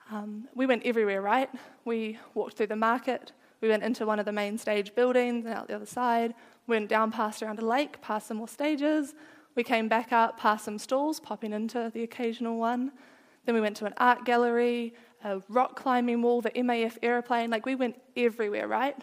Um, 0.10 0.48
we 0.56 0.66
went 0.66 0.84
everywhere, 0.86 1.22
right? 1.22 1.50
We 1.84 2.18
walked 2.34 2.56
through 2.56 2.68
the 2.68 2.78
market, 2.78 3.34
we 3.62 3.68
went 3.68 3.84
into 3.84 4.06
one 4.06 4.20
of 4.20 4.26
the 4.26 4.32
main 4.32 4.58
stage 4.58 4.96
buildings 4.96 5.46
and 5.46 5.54
out 5.54 5.68
the 5.68 5.76
other 5.76 5.86
side, 5.86 6.34
went 6.68 6.90
down 6.90 7.12
past 7.12 7.44
around 7.44 7.60
a 7.60 7.66
lake, 7.66 8.02
past 8.02 8.28
some 8.28 8.38
more 8.38 8.48
stages. 8.48 9.14
We 9.56 9.64
came 9.64 9.88
back 9.88 10.12
up 10.12 10.40
past 10.40 10.66
some 10.66 10.80
stalls, 10.80 11.20
popping 11.20 11.54
into 11.54 11.92
the 11.94 12.04
occasional 12.04 12.58
one. 12.58 12.92
Then 13.46 13.56
we 13.56 13.62
went 13.62 13.78
to 13.78 13.86
an 13.86 13.94
art 13.98 14.26
gallery, 14.26 14.94
a 15.24 15.42
rock 15.50 15.76
climbing 15.76 16.22
wall, 16.22 16.42
the 16.42 16.52
MAF 16.52 16.98
aeroplane. 17.04 17.50
Like 17.50 17.66
we 17.66 17.76
went 17.76 18.00
everywhere, 18.16 18.68
right? 18.68 18.98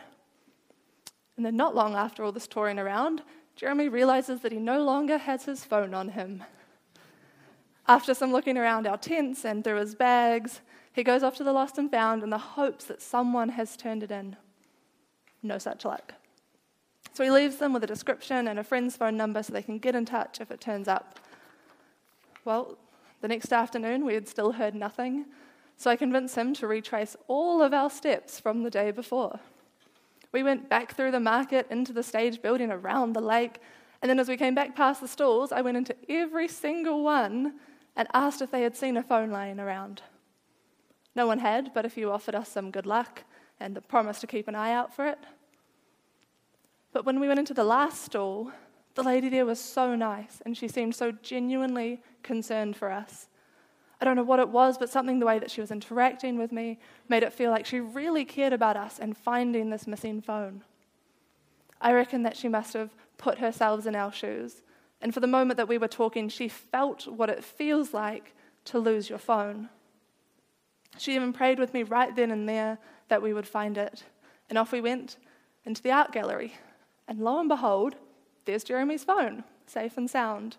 And 1.36 1.46
then, 1.46 1.56
not 1.56 1.74
long 1.74 1.94
after 1.94 2.24
all 2.24 2.32
this 2.32 2.48
touring 2.48 2.80
around, 2.80 3.22
Jeremy 3.54 3.88
realizes 3.88 4.40
that 4.40 4.50
he 4.50 4.58
no 4.58 4.82
longer 4.82 5.18
has 5.18 5.44
his 5.44 5.64
phone 5.64 5.94
on 5.94 6.08
him. 6.10 6.42
After 7.86 8.12
some 8.12 8.32
looking 8.32 8.58
around 8.58 8.86
our 8.86 8.98
tents 8.98 9.44
and 9.44 9.62
through 9.62 9.76
his 9.76 9.94
bags, 9.94 10.60
he 10.92 11.04
goes 11.04 11.22
off 11.22 11.36
to 11.36 11.44
the 11.44 11.52
lost 11.52 11.78
and 11.78 11.90
found 11.90 12.22
in 12.22 12.30
the 12.30 12.38
hopes 12.38 12.84
that 12.86 13.00
someone 13.00 13.50
has 13.50 13.76
turned 13.76 14.02
it 14.02 14.10
in. 14.10 14.36
No 15.42 15.58
such 15.58 15.84
luck. 15.84 16.14
So 17.12 17.24
he 17.24 17.30
leaves 17.30 17.56
them 17.56 17.72
with 17.72 17.84
a 17.84 17.86
description 17.86 18.48
and 18.48 18.58
a 18.58 18.64
friend's 18.64 18.96
phone 18.96 19.16
number 19.16 19.42
so 19.42 19.52
they 19.52 19.62
can 19.62 19.78
get 19.78 19.94
in 19.94 20.04
touch 20.04 20.40
if 20.40 20.50
it 20.50 20.60
turns 20.60 20.88
up. 20.88 21.18
Well, 22.44 22.78
the 23.20 23.28
next 23.28 23.52
afternoon 23.52 24.04
we 24.04 24.14
had 24.14 24.28
still 24.28 24.52
heard 24.52 24.74
nothing, 24.74 25.26
so 25.76 25.90
I 25.90 25.96
convinced 25.96 26.36
him 26.36 26.54
to 26.54 26.66
retrace 26.66 27.16
all 27.26 27.62
of 27.62 27.72
our 27.72 27.90
steps 27.90 28.38
from 28.38 28.62
the 28.62 28.70
day 28.70 28.90
before. 28.90 29.40
We 30.32 30.42
went 30.42 30.68
back 30.68 30.94
through 30.94 31.12
the 31.12 31.20
market 31.20 31.66
into 31.70 31.92
the 31.92 32.02
stage 32.02 32.42
building 32.42 32.70
around 32.70 33.14
the 33.14 33.20
lake. 33.20 33.58
And 34.02 34.10
then 34.10 34.18
as 34.18 34.28
we 34.28 34.36
came 34.36 34.54
back 34.54 34.76
past 34.76 35.00
the 35.00 35.08
stalls, 35.08 35.52
I 35.52 35.62
went 35.62 35.76
into 35.76 35.96
every 36.08 36.48
single 36.48 37.02
one 37.02 37.54
and 37.96 38.06
asked 38.12 38.42
if 38.42 38.50
they 38.50 38.62
had 38.62 38.76
seen 38.76 38.96
a 38.96 39.02
phone 39.02 39.30
laying 39.30 39.58
around. 39.58 40.02
No 41.16 41.26
one 41.26 41.38
had, 41.38 41.72
but 41.74 41.84
a 41.84 41.90
few 41.90 42.12
offered 42.12 42.34
us 42.34 42.48
some 42.48 42.70
good 42.70 42.86
luck 42.86 43.24
and 43.60 43.74
the 43.74 43.80
promise 43.80 44.20
to 44.20 44.26
keep 44.26 44.48
an 44.48 44.54
eye 44.54 44.72
out 44.72 44.94
for 44.94 45.06
it. 45.06 45.18
But 46.92 47.04
when 47.04 47.20
we 47.20 47.28
went 47.28 47.40
into 47.40 47.54
the 47.54 47.64
last 47.64 48.02
stall, 48.02 48.52
the 48.94 49.02
lady 49.02 49.28
there 49.28 49.46
was 49.46 49.60
so 49.60 49.94
nice 49.94 50.42
and 50.44 50.56
she 50.56 50.68
seemed 50.68 50.94
so 50.94 51.12
genuinely 51.12 52.00
concerned 52.22 52.76
for 52.76 52.90
us. 52.90 53.28
I 54.00 54.04
don't 54.04 54.16
know 54.16 54.22
what 54.22 54.38
it 54.38 54.48
was, 54.48 54.78
but 54.78 54.90
something 54.90 55.18
the 55.18 55.26
way 55.26 55.38
that 55.38 55.50
she 55.50 55.60
was 55.60 55.70
interacting 55.70 56.38
with 56.38 56.52
me 56.52 56.78
made 57.08 57.22
it 57.22 57.32
feel 57.32 57.50
like 57.50 57.66
she 57.66 57.80
really 57.80 58.24
cared 58.24 58.52
about 58.52 58.76
us 58.76 58.98
and 58.98 59.16
finding 59.16 59.70
this 59.70 59.86
missing 59.86 60.20
phone. 60.20 60.62
I 61.80 61.92
reckon 61.92 62.22
that 62.22 62.36
she 62.36 62.48
must 62.48 62.72
have 62.74 62.90
put 63.16 63.38
herself 63.38 63.86
in 63.86 63.94
our 63.94 64.12
shoes. 64.12 64.62
And 65.00 65.12
for 65.12 65.20
the 65.20 65.26
moment 65.26 65.56
that 65.56 65.68
we 65.68 65.78
were 65.78 65.88
talking, 65.88 66.28
she 66.28 66.48
felt 66.48 67.06
what 67.06 67.30
it 67.30 67.44
feels 67.44 67.92
like 67.92 68.34
to 68.66 68.78
lose 68.78 69.08
your 69.08 69.18
phone. 69.18 69.68
She 70.96 71.14
even 71.14 71.32
prayed 71.32 71.58
with 71.58 71.74
me 71.74 71.82
right 71.82 72.14
then 72.14 72.30
and 72.30 72.48
there 72.48 72.78
that 73.08 73.22
we 73.22 73.32
would 73.32 73.46
find 73.46 73.76
it. 73.78 74.04
And 74.48 74.58
off 74.58 74.72
we 74.72 74.80
went 74.80 75.16
into 75.64 75.82
the 75.82 75.90
art 75.90 76.12
gallery. 76.12 76.54
And 77.06 77.20
lo 77.20 77.38
and 77.38 77.48
behold, 77.48 77.96
there's 78.44 78.64
Jeremy's 78.64 79.04
phone, 79.04 79.44
safe 79.66 79.96
and 79.96 80.08
sound. 80.08 80.56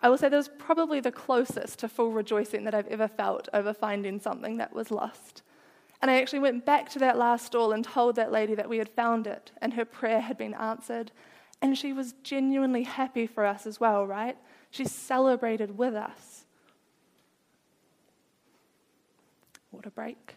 I 0.00 0.08
will 0.08 0.18
say 0.18 0.28
that 0.28 0.36
was 0.36 0.50
probably 0.58 1.00
the 1.00 1.12
closest 1.12 1.78
to 1.78 1.88
full 1.88 2.12
rejoicing 2.12 2.64
that 2.64 2.74
I've 2.74 2.88
ever 2.88 3.08
felt 3.08 3.48
over 3.52 3.72
finding 3.72 4.20
something 4.20 4.58
that 4.58 4.74
was 4.74 4.90
lost. 4.90 5.42
And 6.02 6.10
I 6.10 6.20
actually 6.20 6.40
went 6.40 6.66
back 6.66 6.90
to 6.90 6.98
that 6.98 7.16
last 7.16 7.46
stall 7.46 7.72
and 7.72 7.82
told 7.82 8.16
that 8.16 8.30
lady 8.30 8.54
that 8.54 8.68
we 8.68 8.78
had 8.78 8.90
found 8.90 9.26
it 9.26 9.52
and 9.62 9.72
her 9.72 9.86
prayer 9.86 10.20
had 10.20 10.36
been 10.36 10.52
answered. 10.54 11.10
And 11.62 11.78
she 11.78 11.94
was 11.94 12.12
genuinely 12.22 12.82
happy 12.82 13.26
for 13.26 13.46
us 13.46 13.66
as 13.66 13.80
well, 13.80 14.06
right? 14.06 14.36
She 14.70 14.84
celebrated 14.84 15.78
with 15.78 15.94
us. 15.94 16.44
What 19.70 19.86
a 19.86 19.90
break. 19.90 20.36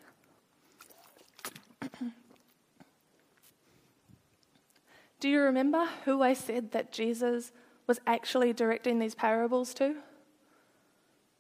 Do 5.20 5.30
you 5.30 5.42
remember 5.42 5.88
who 6.06 6.22
I 6.22 6.34
said 6.34 6.72
that 6.72 6.92
Jesus 6.92 7.52
was 7.88 8.02
actually 8.06 8.54
directing 8.54 9.00
these 9.00 9.16
parables 9.16 9.74
to. 9.76 9.96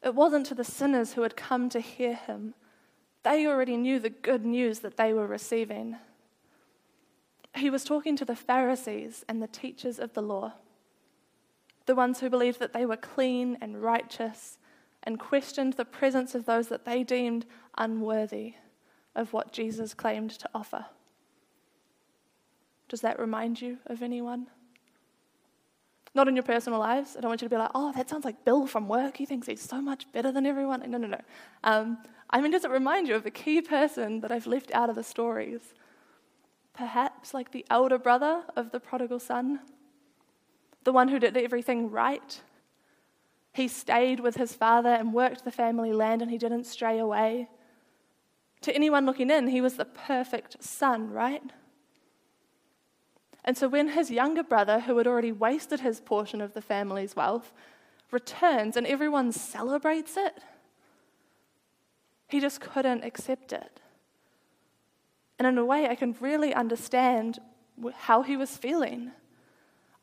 It 0.01 0.15
wasn't 0.15 0.45
to 0.47 0.55
the 0.55 0.63
sinners 0.63 1.13
who 1.13 1.21
had 1.21 1.35
come 1.35 1.69
to 1.69 1.81
hear 1.81 2.15
him. 2.15 2.55
They 3.23 3.45
already 3.45 3.75
knew 3.75 3.99
the 3.99 4.09
good 4.09 4.45
news 4.45 4.79
that 4.79 4.95
they 4.95 5.11
were 5.11 5.27
receiving. 5.27 5.97
He 7.55 7.69
was 7.69 7.83
talking 7.83 8.15
to 8.15 8.25
the 8.25 8.35
Pharisees 8.35 9.25
and 9.27 9.41
the 9.41 9.47
teachers 9.47 9.99
of 9.99 10.13
the 10.13 10.21
law, 10.21 10.53
the 11.85 11.95
ones 11.95 12.19
who 12.19 12.29
believed 12.29 12.59
that 12.59 12.73
they 12.73 12.85
were 12.85 12.97
clean 12.97 13.57
and 13.59 13.81
righteous 13.81 14.57
and 15.03 15.19
questioned 15.19 15.73
the 15.73 15.85
presence 15.85 16.35
of 16.35 16.45
those 16.45 16.69
that 16.69 16.85
they 16.85 17.03
deemed 17.03 17.45
unworthy 17.77 18.55
of 19.17 19.33
what 19.33 19.51
Jesus 19.51 19.93
claimed 19.93 20.31
to 20.31 20.49
offer. 20.55 20.85
Does 22.87 23.01
that 23.01 23.19
remind 23.19 23.61
you 23.61 23.79
of 23.87 24.01
anyone? 24.01 24.47
Not 26.15 26.27
in 26.27 26.35
your 26.35 26.43
personal 26.43 26.79
lives. 26.79 27.17
I 27.17 27.21
don't 27.21 27.29
want 27.29 27.41
you 27.41 27.49
to 27.49 27.53
be 27.53 27.59
like, 27.59 27.71
oh, 27.75 27.91
that 27.93 28.09
sounds 28.09 28.23
like 28.23 28.45
Bill 28.45 28.65
from 28.65 28.87
work. 28.87 29.17
He 29.17 29.25
thinks 29.25 29.47
he's 29.47 29.61
so 29.61 29.81
much 29.81 30.09
better 30.13 30.31
than 30.31 30.45
everyone. 30.45 30.89
No, 30.89 30.97
no, 30.97 31.07
no. 31.07 31.21
Um, 31.63 31.97
I 32.29 32.39
mean, 32.39 32.51
does 32.51 32.63
it 32.63 32.71
remind 32.71 33.07
you 33.07 33.15
of 33.15 33.25
a 33.25 33.31
key 33.31 33.61
person 33.61 34.21
that 34.21 34.31
I've 34.31 34.47
left 34.47 34.71
out 34.73 34.89
of 34.89 34.95
the 34.95 35.03
stories? 35.03 35.73
Perhaps 36.73 37.33
like 37.33 37.51
the 37.51 37.65
elder 37.69 37.97
brother 37.97 38.43
of 38.55 38.71
the 38.71 38.79
prodigal 38.79 39.19
son, 39.19 39.59
the 40.83 40.93
one 40.93 41.07
who 41.07 41.19
did 41.19 41.35
everything 41.35 41.91
right. 41.91 42.41
He 43.53 43.67
stayed 43.67 44.19
with 44.19 44.35
his 44.35 44.53
father 44.53 44.89
and 44.89 45.13
worked 45.13 45.43
the 45.43 45.51
family 45.51 45.91
land 45.91 46.21
and 46.21 46.31
he 46.31 46.37
didn't 46.37 46.65
stray 46.65 46.99
away. 46.99 47.49
To 48.61 48.75
anyone 48.75 49.05
looking 49.05 49.29
in, 49.29 49.47
he 49.47 49.61
was 49.61 49.75
the 49.75 49.85
perfect 49.85 50.63
son, 50.63 51.11
right? 51.11 51.43
And 53.43 53.57
so 53.57 53.69
when 53.69 53.89
his 53.89 54.11
younger 54.11 54.43
brother, 54.43 54.81
who 54.81 54.97
had 54.97 55.07
already 55.07 55.31
wasted 55.31 55.79
his 55.79 56.01
portion 56.01 56.41
of 56.41 56.53
the 56.53 56.61
family's 56.61 57.15
wealth, 57.15 57.53
returns 58.11 58.75
and 58.75 58.85
everyone 58.85 59.31
celebrates 59.31 60.17
it, 60.17 60.39
he 62.27 62.39
just 62.39 62.59
couldn't 62.59 63.03
accept 63.03 63.53
it. 63.53 63.79
And 65.39 65.47
in 65.47 65.57
a 65.57 65.65
way, 65.65 65.87
I 65.87 65.95
can 65.95 66.15
really 66.19 66.53
understand 66.53 67.39
how 67.93 68.23
he 68.23 68.35
was 68.35 68.57
feeling. 68.57 69.11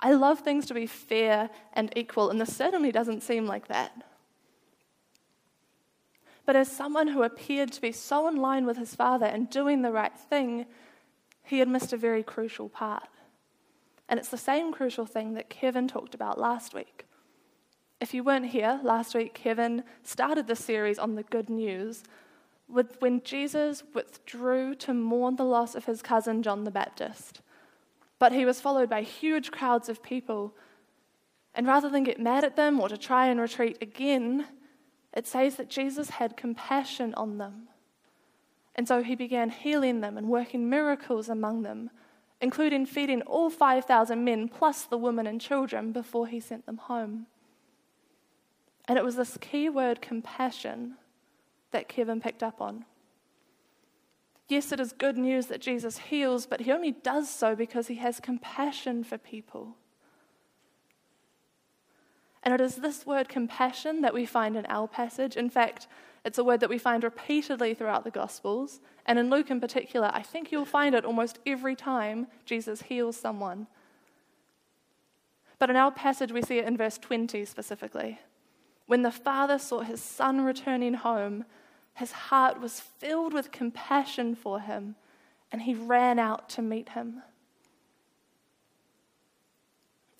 I 0.00 0.12
love 0.12 0.40
things 0.40 0.66
to 0.66 0.74
be 0.74 0.86
fair 0.86 1.50
and 1.72 1.92
equal, 1.96 2.30
and 2.30 2.40
this 2.40 2.54
certainly 2.54 2.92
doesn't 2.92 3.22
seem 3.22 3.46
like 3.46 3.68
that. 3.68 3.92
But 6.46 6.56
as 6.56 6.70
someone 6.70 7.08
who 7.08 7.22
appeared 7.22 7.72
to 7.72 7.80
be 7.80 7.92
so 7.92 8.28
in 8.28 8.36
line 8.36 8.66
with 8.66 8.76
his 8.76 8.94
father 8.94 9.26
and 9.26 9.48
doing 9.48 9.82
the 9.82 9.92
right 9.92 10.16
thing, 10.16 10.66
he 11.42 11.58
had 11.58 11.68
missed 11.68 11.92
a 11.92 11.96
very 11.96 12.22
crucial 12.22 12.68
part. 12.68 13.08
And 14.08 14.20
it's 14.20 14.28
the 14.28 14.36
same 14.36 14.72
crucial 14.72 15.06
thing 15.06 15.34
that 15.34 15.48
Kevin 15.48 15.88
talked 15.88 16.14
about 16.14 16.38
last 16.38 16.74
week. 16.74 17.06
If 18.00 18.12
you 18.12 18.22
weren't 18.22 18.46
here, 18.46 18.80
last 18.82 19.14
week 19.14 19.32
Kevin 19.32 19.84
started 20.02 20.46
the 20.46 20.56
series 20.56 20.98
on 20.98 21.14
the 21.14 21.22
good 21.22 21.48
news 21.48 22.02
with 22.68 23.00
when 23.00 23.22
Jesus 23.22 23.82
withdrew 23.94 24.74
to 24.76 24.94
mourn 24.94 25.36
the 25.36 25.44
loss 25.44 25.74
of 25.74 25.84
his 25.84 26.02
cousin 26.02 26.42
John 26.42 26.64
the 26.64 26.70
Baptist. 26.70 27.40
But 28.18 28.32
he 28.32 28.44
was 28.44 28.60
followed 28.60 28.88
by 28.88 29.02
huge 29.02 29.50
crowds 29.50 29.88
of 29.88 30.02
people. 30.02 30.54
And 31.54 31.66
rather 31.66 31.88
than 31.88 32.04
get 32.04 32.20
mad 32.20 32.44
at 32.44 32.56
them 32.56 32.80
or 32.80 32.88
to 32.88 32.96
try 32.96 33.26
and 33.26 33.40
retreat 33.40 33.78
again, 33.80 34.46
it 35.14 35.26
says 35.26 35.56
that 35.56 35.70
Jesus 35.70 36.10
had 36.10 36.36
compassion 36.36 37.14
on 37.14 37.38
them. 37.38 37.68
And 38.74 38.88
so 38.88 39.02
he 39.02 39.14
began 39.14 39.50
healing 39.50 40.00
them 40.00 40.18
and 40.18 40.28
working 40.28 40.68
miracles 40.68 41.28
among 41.28 41.62
them, 41.62 41.90
including 42.40 42.84
feeding 42.84 43.22
all 43.22 43.48
5,000 43.48 44.24
men 44.24 44.48
plus 44.48 44.82
the 44.82 44.98
women 44.98 45.26
and 45.26 45.40
children 45.40 45.92
before 45.92 46.26
he 46.26 46.40
sent 46.40 46.66
them 46.66 46.78
home. 46.78 47.26
And 48.86 48.98
it 48.98 49.04
was 49.04 49.16
this 49.16 49.38
key 49.40 49.68
word, 49.68 50.02
compassion, 50.02 50.96
that 51.70 51.88
Kevin 51.88 52.20
picked 52.20 52.42
up 52.42 52.60
on. 52.60 52.84
Yes, 54.48 54.72
it 54.72 54.80
is 54.80 54.92
good 54.92 55.16
news 55.16 55.46
that 55.46 55.60
Jesus 55.60 55.96
heals, 55.96 56.44
but 56.44 56.60
he 56.60 56.72
only 56.72 56.92
does 56.92 57.30
so 57.30 57.54
because 57.54 57.86
he 57.86 57.94
has 57.94 58.20
compassion 58.20 59.04
for 59.04 59.16
people. 59.16 59.76
And 62.44 62.52
it 62.52 62.60
is 62.60 62.76
this 62.76 63.06
word 63.06 63.28
compassion 63.28 64.02
that 64.02 64.14
we 64.14 64.26
find 64.26 64.56
in 64.56 64.66
our 64.66 64.86
passage. 64.86 65.36
In 65.36 65.48
fact, 65.48 65.88
it's 66.24 66.38
a 66.38 66.44
word 66.44 66.60
that 66.60 66.68
we 66.70 66.78
find 66.78 67.02
repeatedly 67.02 67.74
throughout 67.74 68.04
the 68.04 68.10
Gospels. 68.10 68.80
And 69.06 69.18
in 69.18 69.30
Luke 69.30 69.50
in 69.50 69.60
particular, 69.60 70.10
I 70.12 70.22
think 70.22 70.52
you'll 70.52 70.66
find 70.66 70.94
it 70.94 71.04
almost 71.04 71.38
every 71.46 71.74
time 71.74 72.26
Jesus 72.44 72.82
heals 72.82 73.16
someone. 73.16 73.66
But 75.58 75.70
in 75.70 75.76
our 75.76 75.90
passage, 75.90 76.32
we 76.32 76.42
see 76.42 76.58
it 76.58 76.66
in 76.66 76.76
verse 76.76 76.98
20 76.98 77.44
specifically. 77.46 78.20
When 78.86 79.02
the 79.02 79.10
father 79.10 79.58
saw 79.58 79.80
his 79.80 80.02
son 80.02 80.42
returning 80.42 80.94
home, 80.94 81.46
his 81.94 82.12
heart 82.12 82.60
was 82.60 82.80
filled 82.80 83.32
with 83.32 83.52
compassion 83.52 84.34
for 84.34 84.60
him, 84.60 84.96
and 85.50 85.62
he 85.62 85.74
ran 85.74 86.18
out 86.18 86.48
to 86.50 86.62
meet 86.62 86.90
him. 86.90 87.22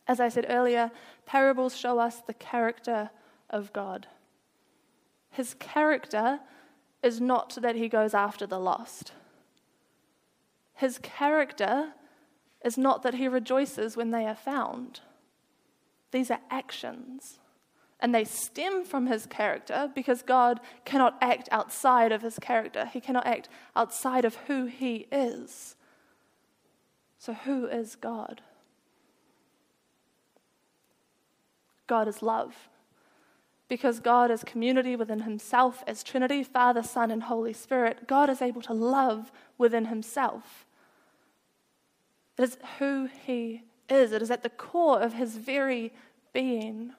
As 0.07 0.21
I 0.21 0.29
said 0.29 0.47
earlier, 0.49 0.91
parables 1.27 1.77
show 1.77 1.99
us 1.99 2.21
the 2.21 2.35
character 2.35 3.11
of 3.49 3.73
God. 3.73 4.07
His 5.31 5.55
character 5.55 6.41
is 7.03 7.21
not 7.21 7.57
that 7.61 7.77
he 7.77 7.89
goes 7.89 8.15
after 8.15 8.47
the 8.47 8.59
lost. 8.59 9.13
His 10.75 10.99
character 10.99 11.93
is 12.65 12.77
not 12.77 13.03
that 13.03 13.15
he 13.15 13.29
rejoices 13.29 13.97
when 13.97 14.11
they 14.11 14.27
are 14.27 14.35
found. 14.35 15.01
These 16.11 16.31
are 16.31 16.41
actions. 16.51 17.39
And 18.01 18.15
they 18.15 18.25
stem 18.25 18.85
from 18.85 19.07
his 19.07 19.27
character 19.27 19.91
because 19.95 20.23
God 20.23 20.61
cannot 20.85 21.17
act 21.21 21.49
outside 21.51 22.13
of 22.13 22.23
his 22.23 22.39
character. 22.39 22.87
He 22.87 23.01
cannot 23.01 23.27
act 23.27 23.49
outside 23.75 24.25
of 24.25 24.37
who 24.47 24.67
he 24.67 25.07
is. 25.11 25.77
So, 27.19 27.33
who 27.33 27.67
is 27.67 27.97
God? 27.97 28.43
God 31.87 32.09
is 32.09 32.23
love. 32.23 32.69
Because 33.69 33.99
God 34.01 34.31
is 34.31 34.45
community 34.45 34.95
within 34.95 35.21
himself 35.21 35.83
as 35.87 36.03
Trinity, 36.03 36.43
Father, 36.43 36.83
Son, 36.83 37.11
and 37.11 37.25
Holy 37.25 37.53
Spirit, 37.53 38.07
God 38.07 38.29
is 38.29 38.43
able 38.43 38.63
to 38.63 38.75
love 38.75 39.33
within 39.57 39.87
himself. 39.87 40.67
It 42.37 42.43
is 42.43 42.59
who 42.79 43.09
he 43.27 43.63
is, 43.89 44.13
it 44.13 44.23
is 44.23 44.31
at 44.31 44.43
the 44.43 44.51
core 44.51 45.01
of 45.01 45.15
his 45.15 45.37
very 45.37 45.93
being. 46.33 46.93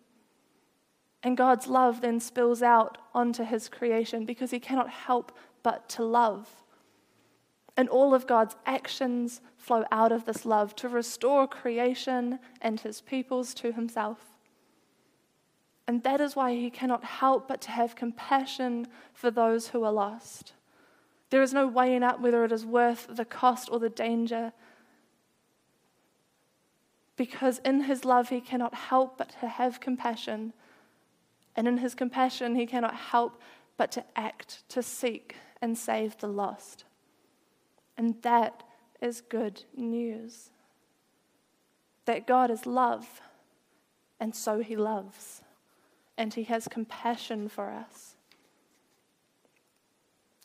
And 1.22 1.36
God's 1.36 1.68
love 1.68 2.01
then 2.01 2.20
spills 2.20 2.62
out 2.62 2.98
onto 3.13 3.44
his 3.44 3.68
creation 3.68 4.25
because 4.25 4.51
he 4.51 4.60
cannot 4.60 4.89
help 4.89 5.36
but 5.63 5.89
to 5.89 6.04
love. 6.04 6.50
And 7.78 7.89
all 7.89 8.13
of 8.13 8.28
God's 8.28 8.56
actions 8.65 9.41
flow 9.58 9.84
out 9.91 10.12
of 10.12 10.26
this 10.26 10.45
love 10.45 10.76
to 10.78 10.88
restore 10.88 11.48
creation 11.48 12.39
and 12.62 12.80
his 12.80 13.02
peoples 13.02 13.54
to 13.56 13.71
himself. 13.74 14.35
And 15.88 16.02
that 16.04 16.19
is 16.19 16.36
why 16.36 16.56
he 16.56 16.69
cannot 16.69 17.04
help 17.04 17.48
but 17.48 17.62
to 17.62 17.71
have 17.71 17.95
compassion 17.95 18.88
for 19.13 19.30
those 19.30 19.67
who 19.69 19.84
are 19.84 19.91
lost. 19.91 20.54
There 21.30 21.43
is 21.43 21.54
no 21.54 21.67
weighing 21.67 22.04
up 22.04 22.19
whether 22.19 22.43
it 22.43 22.52
is 22.52 22.65
worth 22.65 23.08
the 23.10 23.26
cost 23.26 23.69
or 23.71 23.80
the 23.80 23.89
danger. 23.89 24.52
Because 27.15 27.60
in 27.60 27.84
his 27.84 28.04
love, 28.04 28.30
he 28.30 28.41
cannot 28.41 28.74
help 28.74 29.17
but 29.17 29.36
to 29.41 29.48
have 29.48 29.80
compassion. 29.80 30.54
And 31.56 31.67
in 31.67 31.78
his 31.78 31.93
compassion, 31.93 32.56
he 32.56 32.65
cannot 32.65 32.95
help 32.95 33.39
but 33.78 33.91
to 33.91 34.04
act, 34.15 34.67
to 34.69 34.82
seek 34.82 35.36
and 35.62 35.78
save 35.78 36.17
the 36.17 36.28
lost. 36.28 36.84
And 37.98 38.21
that 38.24 38.63
is 39.02 39.21
good 39.21 39.63
news. 39.76 40.50
That 42.06 42.28
God 42.28 42.52
is 42.52 42.65
love, 42.65 43.21
and 44.19 44.36
so 44.36 44.60
he 44.60 44.76
loves 44.76 45.41
and 46.17 46.34
he 46.34 46.43
has 46.43 46.67
compassion 46.67 47.49
for 47.49 47.69
us. 47.69 48.15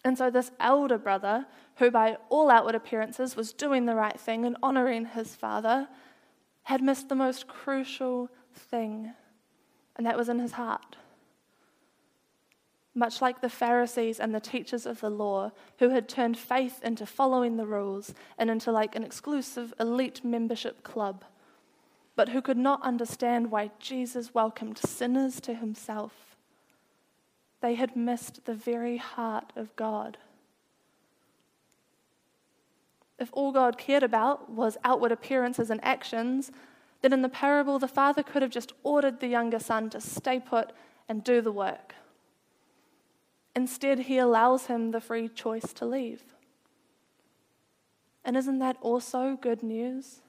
And 0.04 0.16
so, 0.16 0.30
this 0.30 0.50
elder 0.58 0.98
brother, 0.98 1.46
who 1.76 1.90
by 1.90 2.16
all 2.30 2.50
outward 2.50 2.74
appearances 2.74 3.36
was 3.36 3.52
doing 3.52 3.84
the 3.84 3.94
right 3.94 4.18
thing 4.18 4.44
and 4.44 4.56
honoring 4.62 5.06
his 5.06 5.34
father, 5.34 5.88
had 6.62 6.82
missed 6.82 7.08
the 7.08 7.14
most 7.14 7.46
crucial 7.46 8.30
thing, 8.54 9.12
and 9.96 10.06
that 10.06 10.16
was 10.16 10.28
in 10.28 10.38
his 10.38 10.52
heart. 10.52 10.96
Much 12.94 13.20
like 13.22 13.40
the 13.40 13.48
Pharisees 13.48 14.18
and 14.18 14.34
the 14.34 14.40
teachers 14.40 14.86
of 14.86 15.00
the 15.00 15.10
law, 15.10 15.52
who 15.78 15.90
had 15.90 16.08
turned 16.08 16.36
faith 16.36 16.80
into 16.82 17.06
following 17.06 17.56
the 17.56 17.66
rules 17.66 18.14
and 18.38 18.50
into 18.50 18.72
like 18.72 18.96
an 18.96 19.04
exclusive 19.04 19.72
elite 19.78 20.24
membership 20.24 20.82
club 20.82 21.24
but 22.20 22.28
who 22.28 22.42
could 22.42 22.58
not 22.58 22.82
understand 22.82 23.50
why 23.50 23.70
Jesus 23.78 24.34
welcomed 24.34 24.76
sinners 24.76 25.40
to 25.40 25.54
himself. 25.54 26.36
They 27.62 27.76
had 27.76 27.96
missed 27.96 28.44
the 28.44 28.52
very 28.52 28.98
heart 28.98 29.54
of 29.56 29.74
God. 29.74 30.18
If 33.18 33.30
all 33.32 33.52
God 33.52 33.78
cared 33.78 34.02
about 34.02 34.50
was 34.50 34.76
outward 34.84 35.12
appearances 35.12 35.70
and 35.70 35.82
actions, 35.82 36.52
then 37.00 37.14
in 37.14 37.22
the 37.22 37.30
parable, 37.30 37.78
the 37.78 37.88
father 37.88 38.22
could 38.22 38.42
have 38.42 38.50
just 38.50 38.74
ordered 38.82 39.20
the 39.20 39.28
younger 39.28 39.58
son 39.58 39.88
to 39.88 39.98
stay 39.98 40.38
put 40.38 40.72
and 41.08 41.24
do 41.24 41.40
the 41.40 41.50
work. 41.50 41.94
Instead, 43.56 44.00
he 44.00 44.18
allows 44.18 44.66
him 44.66 44.90
the 44.90 45.00
free 45.00 45.26
choice 45.26 45.72
to 45.72 45.86
leave. 45.86 46.22
And 48.26 48.36
isn't 48.36 48.58
that 48.58 48.76
also 48.82 49.38
good 49.40 49.62
news? 49.62 50.20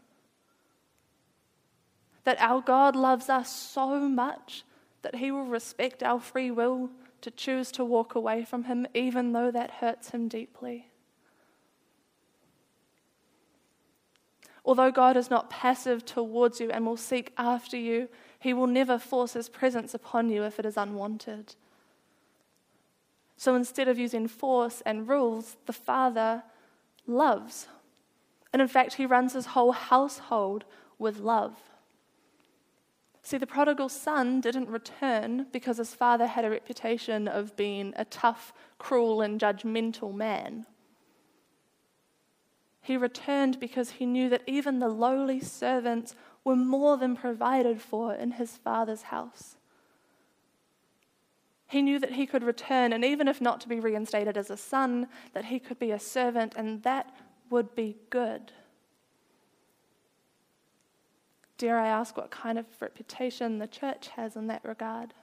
That 2.24 2.40
our 2.40 2.62
God 2.62 2.96
loves 2.96 3.30
us 3.30 3.54
so 3.54 4.00
much 4.00 4.64
that 5.02 5.16
he 5.16 5.32
will 5.32 5.46
respect 5.46 6.04
our 6.04 6.20
free 6.20 6.52
will 6.52 6.90
to 7.22 7.32
choose 7.32 7.72
to 7.72 7.86
walk 7.86 8.16
away 8.16 8.44
from 8.44 8.66
him, 8.66 8.88
even 8.94 9.32
though 9.32 9.52
that 9.52 9.72
hurts 9.72 10.10
him 10.10 10.28
deeply. 10.28 10.88
Although 14.64 14.92
God 14.92 15.18
is 15.18 15.30
not 15.30 15.50
passive 15.50 16.06
towards 16.06 16.60
you 16.60 16.70
and 16.70 16.86
will 16.86 16.98
seek 16.98 17.34
after 17.38 17.78
you, 17.78 18.10
he 18.40 18.54
will 18.54 18.68
never 18.68 19.00
force 19.00 19.34
his 19.34 19.50
presence 19.50 19.94
upon 19.94 20.30
you 20.30 20.44
if 20.44 20.60
it 20.60 20.66
is 20.66 20.78
unwanted. 20.78 21.56
So 23.38 23.56
instead 23.56 23.88
of 23.88 23.98
using 23.98 24.28
force 24.28 24.82
and 24.86 25.08
rules, 25.08 25.58
the 25.66 25.74
Father 25.74 26.44
loves. 27.08 27.68
And 28.54 28.62
in 28.62 28.68
fact, 28.68 28.96
he 28.96 29.06
runs 29.08 29.34
his 29.34 29.48
whole 29.48 29.72
household 29.72 30.66
with 31.00 31.20
love. 31.20 31.71
See, 33.24 33.38
the 33.38 33.48
prodigal 33.48 33.90
son 33.90 34.42
didn't 34.42 34.70
return 34.70 35.46
because 35.52 35.78
his 35.78 35.94
father 35.94 36.26
had 36.26 36.44
a 36.44 36.50
reputation 36.50 37.28
of 37.28 37.56
being 37.56 37.94
a 37.96 38.06
tough, 38.06 38.52
cruel, 38.80 39.22
and 39.22 39.40
judgmental 39.40 40.14
man. 40.14 40.66
He 42.82 42.98
returned 42.98 43.60
because 43.60 43.92
he 43.92 44.08
knew 44.08 44.28
that 44.30 44.42
even 44.48 44.80
the 44.80 44.90
lowly 44.90 45.40
servants 45.40 46.16
were 46.44 46.56
more 46.56 46.98
than 46.98 47.16
provided 47.16 47.80
for 47.80 48.14
in 48.16 48.32
his 48.32 48.58
father's 48.58 49.04
house. 49.04 49.56
He 51.68 51.84
knew 51.84 52.00
that 52.00 52.14
he 52.14 52.26
could 52.26 52.44
return, 52.44 52.92
and 52.92 53.06
even 53.06 53.28
if 53.28 53.40
not 53.40 53.62
to 53.62 53.70
be 53.70 53.80
reinstated 53.80 54.36
as 54.36 54.50
a 54.50 54.58
son, 54.58 55.08
that 55.34 55.46
he 55.46 55.60
could 55.60 55.78
be 55.78 55.92
a 55.92 56.00
servant, 56.00 56.54
and 56.58 56.82
that 56.84 57.16
would 57.52 57.76
be 57.76 57.98
good. 58.10 58.52
Dare 61.62 61.78
I 61.78 61.90
ask 61.90 62.18
what 62.18 62.32
kind 62.32 62.58
of 62.58 62.66
reputation 62.80 63.60
the 63.60 63.68
church 63.68 64.08
has 64.16 64.36
in 64.36 64.48
that 64.48 64.66
regard? 64.66 65.14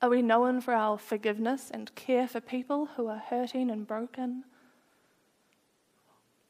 Are 0.00 0.08
we 0.08 0.22
known 0.22 0.62
for 0.62 0.72
our 0.72 0.96
forgiveness 0.96 1.70
and 1.70 1.94
care 1.94 2.26
for 2.26 2.40
people 2.40 2.86
who 2.96 3.08
are 3.08 3.18
hurting 3.18 3.70
and 3.70 3.86
broken? 3.86 4.44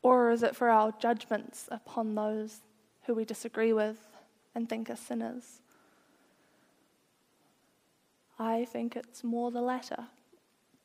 Or 0.01 0.31
is 0.31 0.45
it 0.45 0.55
for 0.55 0.69
our 0.69 0.93
judgments 1.01 1.69
upon 1.73 2.15
those 2.15 2.61
who 3.07 3.17
we 3.17 3.25
disagree 3.25 3.73
with 3.73 3.99
and 4.55 4.69
think 4.69 4.89
are 4.89 4.95
sinners? 4.95 5.59
I 8.39 8.65
think 8.65 8.95
it's 8.95 9.25
more 9.25 9.51
the 9.51 9.61
latter. 9.61 10.07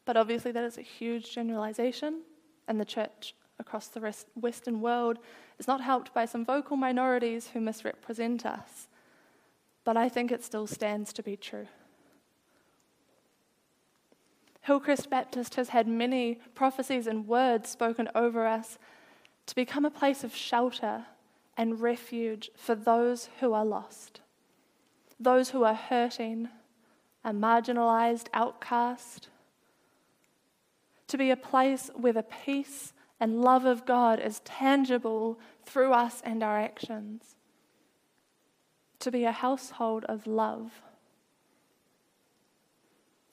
But 0.05 0.17
obviously, 0.17 0.51
that 0.51 0.63
is 0.63 0.79
a 0.79 0.81
huge 0.81 1.31
generalization, 1.31 2.21
and 2.67 2.81
the 2.81 2.85
church 2.85 3.35
across 3.61 3.87
the 3.87 4.13
Western 4.35 4.81
world 4.81 5.19
is 5.57 5.67
not 5.67 5.79
helped 5.79 6.13
by 6.13 6.25
some 6.25 6.43
vocal 6.43 6.75
minorities 6.75 7.51
who 7.53 7.61
misrepresent 7.61 8.45
us, 8.45 8.89
but 9.85 9.95
I 9.95 10.09
think 10.09 10.31
it 10.31 10.43
still 10.43 10.67
stands 10.67 11.13
to 11.13 11.23
be 11.23 11.37
true. 11.37 11.67
Hillcrest 14.61 15.09
Baptist 15.09 15.55
has 15.55 15.69
had 15.69 15.87
many 15.87 16.35
prophecies 16.53 17.07
and 17.07 17.27
words 17.27 17.69
spoken 17.69 18.09
over 18.13 18.45
us 18.45 18.77
to 19.47 19.55
become 19.55 19.85
a 19.85 19.91
place 19.91 20.23
of 20.23 20.35
shelter 20.35 21.05
and 21.57 21.79
refuge 21.79 22.51
for 22.55 22.75
those 22.75 23.29
who 23.39 23.53
are 23.53 23.65
lost, 23.65 24.21
those 25.19 25.49
who 25.49 25.63
are 25.63 25.73
hurting, 25.73 26.49
a 27.23 27.31
marginalized 27.31 28.27
outcast, 28.33 29.29
to 31.07 31.17
be 31.17 31.29
a 31.29 31.35
place 31.35 31.89
where 31.95 32.13
the 32.13 32.23
peace 32.23 32.93
and 33.21 33.41
love 33.41 33.63
of 33.63 33.85
God 33.85 34.19
is 34.19 34.41
tangible 34.41 35.39
through 35.65 35.93
us 35.93 36.21
and 36.25 36.43
our 36.43 36.59
actions, 36.59 37.35
to 38.99 39.09
be 39.09 39.23
a 39.23 39.31
household 39.31 40.03
of 40.09 40.27
love 40.27 40.81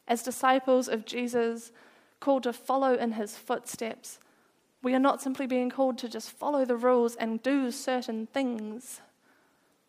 as 0.09 0.22
disciples 0.22 0.88
of 0.88 1.05
Jesus, 1.05 1.70
called 2.18 2.42
to 2.44 2.53
follow 2.53 2.94
in 2.94 3.12
his 3.12 3.37
footsteps, 3.37 4.18
we 4.83 4.94
are 4.94 4.98
not 4.98 5.20
simply 5.20 5.46
being 5.46 5.70
called 5.70 5.98
to 5.98 6.09
just 6.09 6.31
follow 6.31 6.64
the 6.64 6.77
rules 6.77 7.14
and 7.16 7.42
do 7.42 7.70
certain 7.70 8.27
things. 8.27 9.03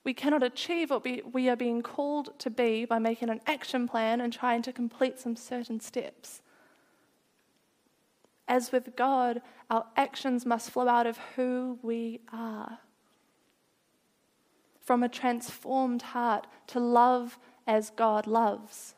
We 0.03 0.13
cannot 0.13 0.43
achieve 0.43 0.89
what 0.89 1.05
we 1.33 1.49
are 1.49 1.55
being 1.55 1.81
called 1.81 2.37
to 2.39 2.49
be 2.49 2.85
by 2.85 2.99
making 2.99 3.29
an 3.29 3.41
action 3.47 3.87
plan 3.87 4.19
and 4.19 4.33
trying 4.33 4.61
to 4.63 4.73
complete 4.73 5.19
some 5.19 5.35
certain 5.35 5.79
steps. 5.79 6.41
As 8.49 8.71
with 8.71 8.95
God, 8.95 9.43
our 9.69 9.85
actions 9.95 10.43
must 10.43 10.71
flow 10.71 10.87
out 10.87 11.05
of 11.05 11.19
who 11.35 11.77
we 11.83 12.19
are. 12.33 12.79
From 14.81 15.03
a 15.03 15.07
transformed 15.07 16.01
heart 16.01 16.47
to 16.67 16.79
love 16.79 17.37
as 17.67 17.91
God 17.91 18.25
loves. 18.25 18.95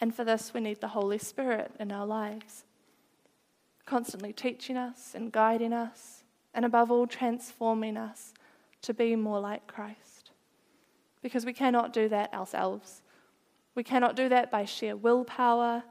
And 0.00 0.14
for 0.14 0.22
this, 0.22 0.54
we 0.54 0.60
need 0.60 0.80
the 0.80 0.88
Holy 0.88 1.18
Spirit 1.18 1.72
in 1.80 1.90
our 1.90 2.06
lives, 2.06 2.64
constantly 3.86 4.32
teaching 4.32 4.76
us 4.76 5.12
and 5.12 5.32
guiding 5.32 5.72
us, 5.72 6.22
and 6.54 6.64
above 6.64 6.92
all, 6.92 7.08
transforming 7.08 7.96
us 7.96 8.32
to 8.82 8.94
be 8.94 9.16
more 9.16 9.40
like 9.40 9.66
Christ. 9.66 10.30
Because 11.22 11.44
we 11.44 11.52
cannot 11.52 11.92
do 11.92 12.08
that 12.08 12.32
ourselves. 12.32 13.02
We 13.74 13.82
cannot 13.82 14.14
do 14.14 14.28
that 14.28 14.48
by 14.50 14.64
sheer 14.64 14.94
willpower, 14.94 15.82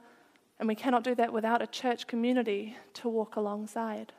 and 0.60 0.68
we 0.68 0.76
cannot 0.76 1.04
do 1.04 1.16
that 1.16 1.34
without 1.34 1.62
a 1.62 1.68
church 1.68 2.08
community 2.08 2.78
to 2.94 3.10
walk 3.10 3.36
alongside. 3.36 4.14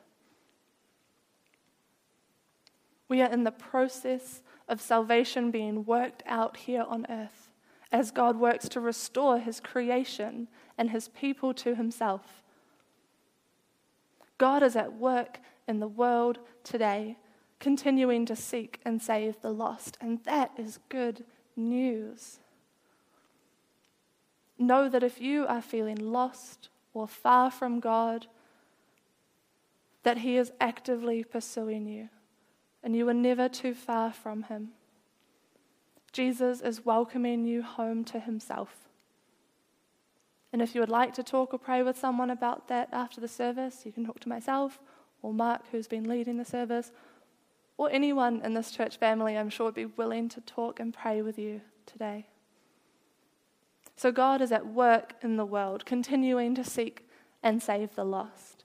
We 3.09 3.21
are 3.21 3.31
in 3.31 3.43
the 3.43 3.51
process 3.51 4.41
of 4.67 4.81
salvation 4.81 5.49
being 5.49 5.85
worked 5.85 6.23
out 6.25 6.57
here 6.57 6.83
on 6.87 7.05
earth 7.09 7.51
as 7.91 8.11
God 8.11 8.37
works 8.37 8.67
to 8.69 8.81
restore 8.81 9.39
his 9.39 9.59
creation 9.59 10.47
and 10.77 10.89
his 10.89 11.07
people 11.07 11.53
to 11.55 11.75
himself. 11.75 12.43
God 14.37 14.61
is 14.61 14.75
at 14.75 14.93
work 14.93 15.39
in 15.67 15.79
the 15.79 15.87
world 15.87 16.39
today, 16.63 17.17
continuing 17.59 18.25
to 18.25 18.35
seek 18.35 18.79
and 18.85 19.01
save 19.01 19.41
the 19.41 19.53
lost, 19.53 19.97
and 19.99 20.23
that 20.25 20.51
is 20.57 20.79
good 20.89 21.23
news. 21.55 22.39
Know 24.57 24.89
that 24.89 25.03
if 25.03 25.21
you 25.21 25.45
are 25.47 25.61
feeling 25.61 25.97
lost 25.97 26.69
or 26.93 27.07
far 27.07 27.51
from 27.51 27.79
God, 27.79 28.27
that 30.03 30.19
He 30.19 30.37
is 30.37 30.51
actively 30.59 31.23
pursuing 31.23 31.85
you, 31.87 32.09
and 32.83 32.95
you 32.95 33.07
are 33.09 33.13
never 33.13 33.49
too 33.49 33.73
far 33.73 34.11
from 34.11 34.43
Him. 34.43 34.69
Jesus 36.17 36.61
is 36.61 36.85
welcoming 36.85 37.45
you 37.45 37.61
home 37.61 38.03
to 38.05 38.19
himself. 38.19 38.89
And 40.51 40.61
if 40.61 40.73
you 40.73 40.81
would 40.81 40.89
like 40.89 41.13
to 41.13 41.23
talk 41.23 41.53
or 41.53 41.59
pray 41.59 41.83
with 41.83 41.95
someone 41.95 42.31
about 42.31 42.69
that 42.69 42.89
after 42.91 43.21
the 43.21 43.27
service, 43.27 43.83
you 43.85 43.91
can 43.91 44.05
talk 44.05 44.19
to 44.21 44.29
myself 44.29 44.79
or 45.21 45.33
Mark, 45.33 45.61
who's 45.71 45.87
been 45.87 46.09
leading 46.09 46.37
the 46.37 46.45
service, 46.45 46.91
or 47.77 47.89
anyone 47.91 48.41
in 48.43 48.53
this 48.53 48.71
church 48.71 48.97
family, 48.97 49.37
I'm 49.37 49.49
sure 49.49 49.67
would 49.67 49.75
be 49.75 49.85
willing 49.85 50.29
to 50.29 50.41
talk 50.41 50.79
and 50.79 50.93
pray 50.93 51.21
with 51.21 51.37
you 51.37 51.61
today. 51.85 52.25
So 53.97 54.11
God 54.11 54.41
is 54.41 54.51
at 54.51 54.67
work 54.67 55.15
in 55.21 55.35
the 55.35 55.45
world, 55.45 55.85
continuing 55.85 56.55
to 56.55 56.63
seek 56.63 57.09
and 57.43 57.61
save 57.61 57.95
the 57.95 58.05
lost. 58.05 58.63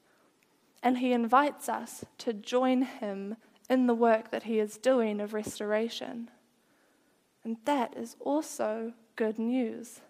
And 0.82 0.98
He 0.98 1.12
invites 1.12 1.68
us 1.68 2.04
to 2.18 2.32
join 2.32 2.82
Him 2.82 3.36
in 3.68 3.86
the 3.86 3.94
work 3.94 4.30
that 4.30 4.44
He 4.44 4.60
is 4.60 4.76
doing 4.76 5.20
of 5.20 5.34
restoration. 5.34 6.30
And 7.44 7.56
that 7.64 7.96
is 7.96 8.16
also 8.20 8.92
good 9.16 9.38
news. 9.38 10.00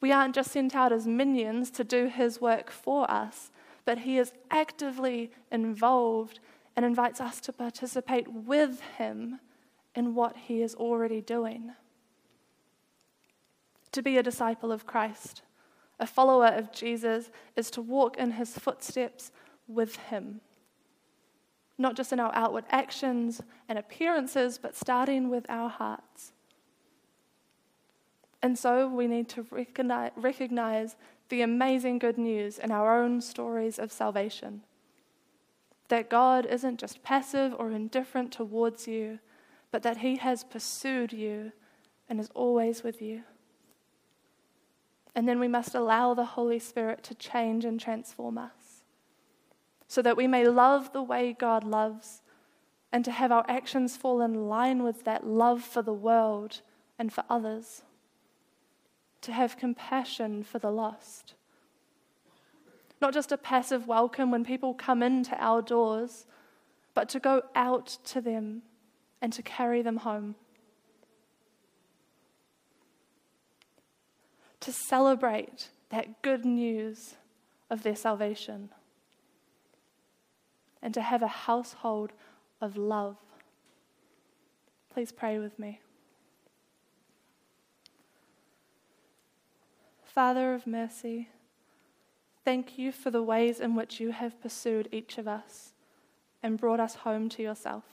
We 0.00 0.12
aren't 0.12 0.34
just 0.34 0.52
sent 0.52 0.74
out 0.74 0.92
as 0.92 1.06
minions 1.06 1.70
to 1.72 1.84
do 1.84 2.06
his 2.06 2.40
work 2.40 2.70
for 2.70 3.10
us, 3.10 3.50
but 3.84 3.98
he 3.98 4.18
is 4.18 4.32
actively 4.50 5.32
involved 5.50 6.38
and 6.76 6.84
invites 6.84 7.20
us 7.20 7.40
to 7.42 7.52
participate 7.52 8.30
with 8.30 8.80
him 8.98 9.40
in 9.94 10.14
what 10.14 10.36
he 10.36 10.60
is 10.60 10.74
already 10.74 11.22
doing. 11.22 11.72
To 13.92 14.02
be 14.02 14.18
a 14.18 14.22
disciple 14.22 14.72
of 14.72 14.86
Christ, 14.86 15.42
a 15.98 16.06
follower 16.06 16.48
of 16.48 16.72
Jesus, 16.72 17.30
is 17.56 17.70
to 17.72 17.82
walk 17.82 18.16
in 18.16 18.32
his 18.32 18.58
footsteps 18.58 19.32
with 19.66 19.96
him 19.96 20.40
not 21.78 21.96
just 21.96 22.12
in 22.12 22.20
our 22.20 22.34
outward 22.34 22.64
actions 22.70 23.40
and 23.68 23.78
appearances, 23.78 24.58
but 24.58 24.74
starting 24.74 25.28
with 25.28 25.44
our 25.48 25.68
hearts. 25.68 26.32
And 28.42 28.58
so 28.58 28.88
we 28.88 29.06
need 29.06 29.28
to 29.30 29.46
recognize, 29.50 30.96
the 31.28 31.42
amazing 31.42 31.98
good 31.98 32.16
news 32.16 32.56
in 32.56 32.70
our 32.70 33.02
own 33.02 33.20
stories 33.20 33.80
of 33.80 33.90
salvation. 33.90 34.62
That 35.88 36.08
God 36.08 36.46
isn't 36.46 36.78
just 36.78 37.02
passive 37.02 37.52
or 37.58 37.72
indifferent 37.72 38.30
towards 38.30 38.86
you, 38.86 39.18
but 39.72 39.82
that 39.82 39.98
He 39.98 40.16
has 40.18 40.44
pursued 40.44 41.12
you 41.12 41.50
and 42.08 42.20
is 42.20 42.30
always 42.32 42.84
with 42.84 43.02
you. 43.02 43.24
And 45.16 45.26
then 45.26 45.40
we 45.40 45.48
must 45.48 45.74
allow 45.74 46.12
the 46.12 46.26
Holy 46.26 46.58
Spirit 46.58 47.02
to 47.04 47.14
change 47.14 47.64
and 47.64 47.80
transform 47.80 48.36
us 48.36 48.84
so 49.88 50.02
that 50.02 50.16
we 50.16 50.26
may 50.26 50.46
love 50.46 50.92
the 50.92 51.02
way 51.02 51.34
God 51.36 51.64
loves 51.64 52.20
and 52.92 53.04
to 53.04 53.10
have 53.10 53.32
our 53.32 53.44
actions 53.48 53.96
fall 53.96 54.20
in 54.20 54.48
line 54.48 54.82
with 54.82 55.04
that 55.04 55.26
love 55.26 55.62
for 55.62 55.80
the 55.80 55.92
world 55.92 56.60
and 56.98 57.12
for 57.12 57.24
others, 57.30 57.82
to 59.22 59.32
have 59.32 59.56
compassion 59.56 60.42
for 60.42 60.58
the 60.58 60.70
lost. 60.70 61.34
Not 63.00 63.12
just 63.12 63.32
a 63.32 63.38
passive 63.38 63.86
welcome 63.86 64.30
when 64.30 64.44
people 64.44 64.74
come 64.74 65.02
into 65.02 65.36
our 65.42 65.62
doors, 65.62 66.26
but 66.94 67.08
to 67.10 67.20
go 67.20 67.42
out 67.54 67.86
to 68.04 68.20
them 68.20 68.62
and 69.20 69.32
to 69.32 69.42
carry 69.42 69.82
them 69.82 69.98
home. 69.98 70.36
To 74.66 74.72
celebrate 74.72 75.68
that 75.90 76.22
good 76.22 76.44
news 76.44 77.14
of 77.70 77.84
their 77.84 77.94
salvation 77.94 78.70
and 80.82 80.92
to 80.92 81.00
have 81.00 81.22
a 81.22 81.28
household 81.28 82.12
of 82.60 82.76
love. 82.76 83.16
Please 84.92 85.12
pray 85.12 85.38
with 85.38 85.56
me. 85.56 85.82
Father 90.02 90.52
of 90.52 90.66
mercy, 90.66 91.28
thank 92.44 92.76
you 92.76 92.90
for 92.90 93.12
the 93.12 93.22
ways 93.22 93.60
in 93.60 93.76
which 93.76 94.00
you 94.00 94.10
have 94.10 94.42
pursued 94.42 94.88
each 94.90 95.16
of 95.16 95.28
us 95.28 95.74
and 96.42 96.58
brought 96.58 96.80
us 96.80 96.96
home 96.96 97.28
to 97.28 97.40
yourself. 97.40 97.84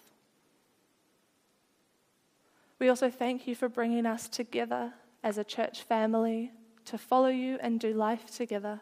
We 2.79 2.89
also 2.89 3.11
thank 3.11 3.45
you 3.45 3.53
for 3.53 3.69
bringing 3.69 4.07
us 4.07 4.27
together 4.27 4.93
as 5.23 5.37
a 5.37 5.43
church 5.43 5.83
family 5.83 6.51
to 6.85 6.97
follow 6.97 7.29
you 7.29 7.57
and 7.61 7.79
do 7.79 7.93
life 7.93 8.25
together. 8.25 8.81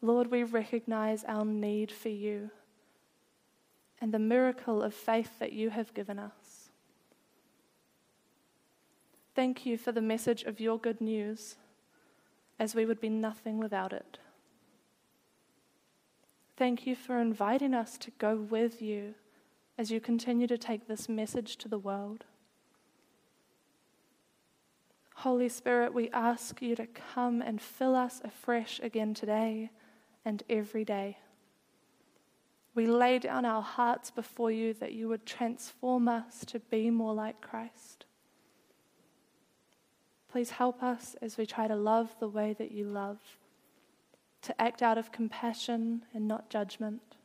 Lord, 0.00 0.30
we 0.30 0.42
recognize 0.42 1.24
our 1.24 1.44
need 1.44 1.90
for 1.90 2.08
you 2.08 2.50
and 4.00 4.12
the 4.12 4.18
miracle 4.18 4.82
of 4.82 4.94
faith 4.94 5.38
that 5.38 5.52
you 5.52 5.70
have 5.70 5.94
given 5.94 6.18
us. 6.18 6.70
Thank 9.34 9.66
you 9.66 9.76
for 9.76 9.92
the 9.92 10.02
message 10.02 10.44
of 10.44 10.60
your 10.60 10.78
good 10.78 11.00
news, 11.00 11.56
as 12.58 12.74
we 12.74 12.86
would 12.86 13.00
be 13.00 13.08
nothing 13.08 13.58
without 13.58 13.92
it. 13.92 14.18
Thank 16.56 16.86
you 16.86 16.96
for 16.96 17.18
inviting 17.20 17.74
us 17.74 17.98
to 17.98 18.10
go 18.12 18.36
with 18.36 18.80
you 18.80 19.14
as 19.76 19.90
you 19.90 20.00
continue 20.00 20.46
to 20.46 20.56
take 20.56 20.88
this 20.88 21.06
message 21.06 21.56
to 21.56 21.68
the 21.68 21.78
world. 21.78 22.24
Holy 25.26 25.48
Spirit, 25.48 25.92
we 25.92 26.08
ask 26.10 26.62
you 26.62 26.76
to 26.76 26.86
come 26.86 27.42
and 27.42 27.60
fill 27.60 27.96
us 27.96 28.20
afresh 28.22 28.78
again 28.80 29.12
today 29.12 29.70
and 30.24 30.44
every 30.48 30.84
day. 30.84 31.18
We 32.76 32.86
lay 32.86 33.18
down 33.18 33.44
our 33.44 33.60
hearts 33.60 34.12
before 34.12 34.52
you 34.52 34.72
that 34.74 34.92
you 34.92 35.08
would 35.08 35.26
transform 35.26 36.06
us 36.06 36.44
to 36.46 36.60
be 36.60 36.90
more 36.90 37.12
like 37.12 37.40
Christ. 37.40 38.04
Please 40.30 40.50
help 40.50 40.80
us 40.80 41.16
as 41.20 41.36
we 41.36 41.44
try 41.44 41.66
to 41.66 41.74
love 41.74 42.14
the 42.20 42.28
way 42.28 42.54
that 42.56 42.70
you 42.70 42.84
love, 42.84 43.18
to 44.42 44.60
act 44.62 44.80
out 44.80 44.96
of 44.96 45.10
compassion 45.10 46.04
and 46.14 46.28
not 46.28 46.50
judgment, 46.50 47.16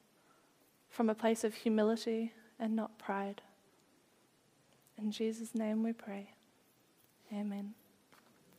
from 0.90 1.08
a 1.08 1.14
place 1.14 1.44
of 1.44 1.54
humility 1.54 2.34
and 2.60 2.76
not 2.76 2.98
pride. 2.98 3.44
In 4.98 5.12
Jesus' 5.12 5.54
name 5.54 5.84
we 5.84 5.94
pray. 5.94 6.32
Amen. 7.32 7.76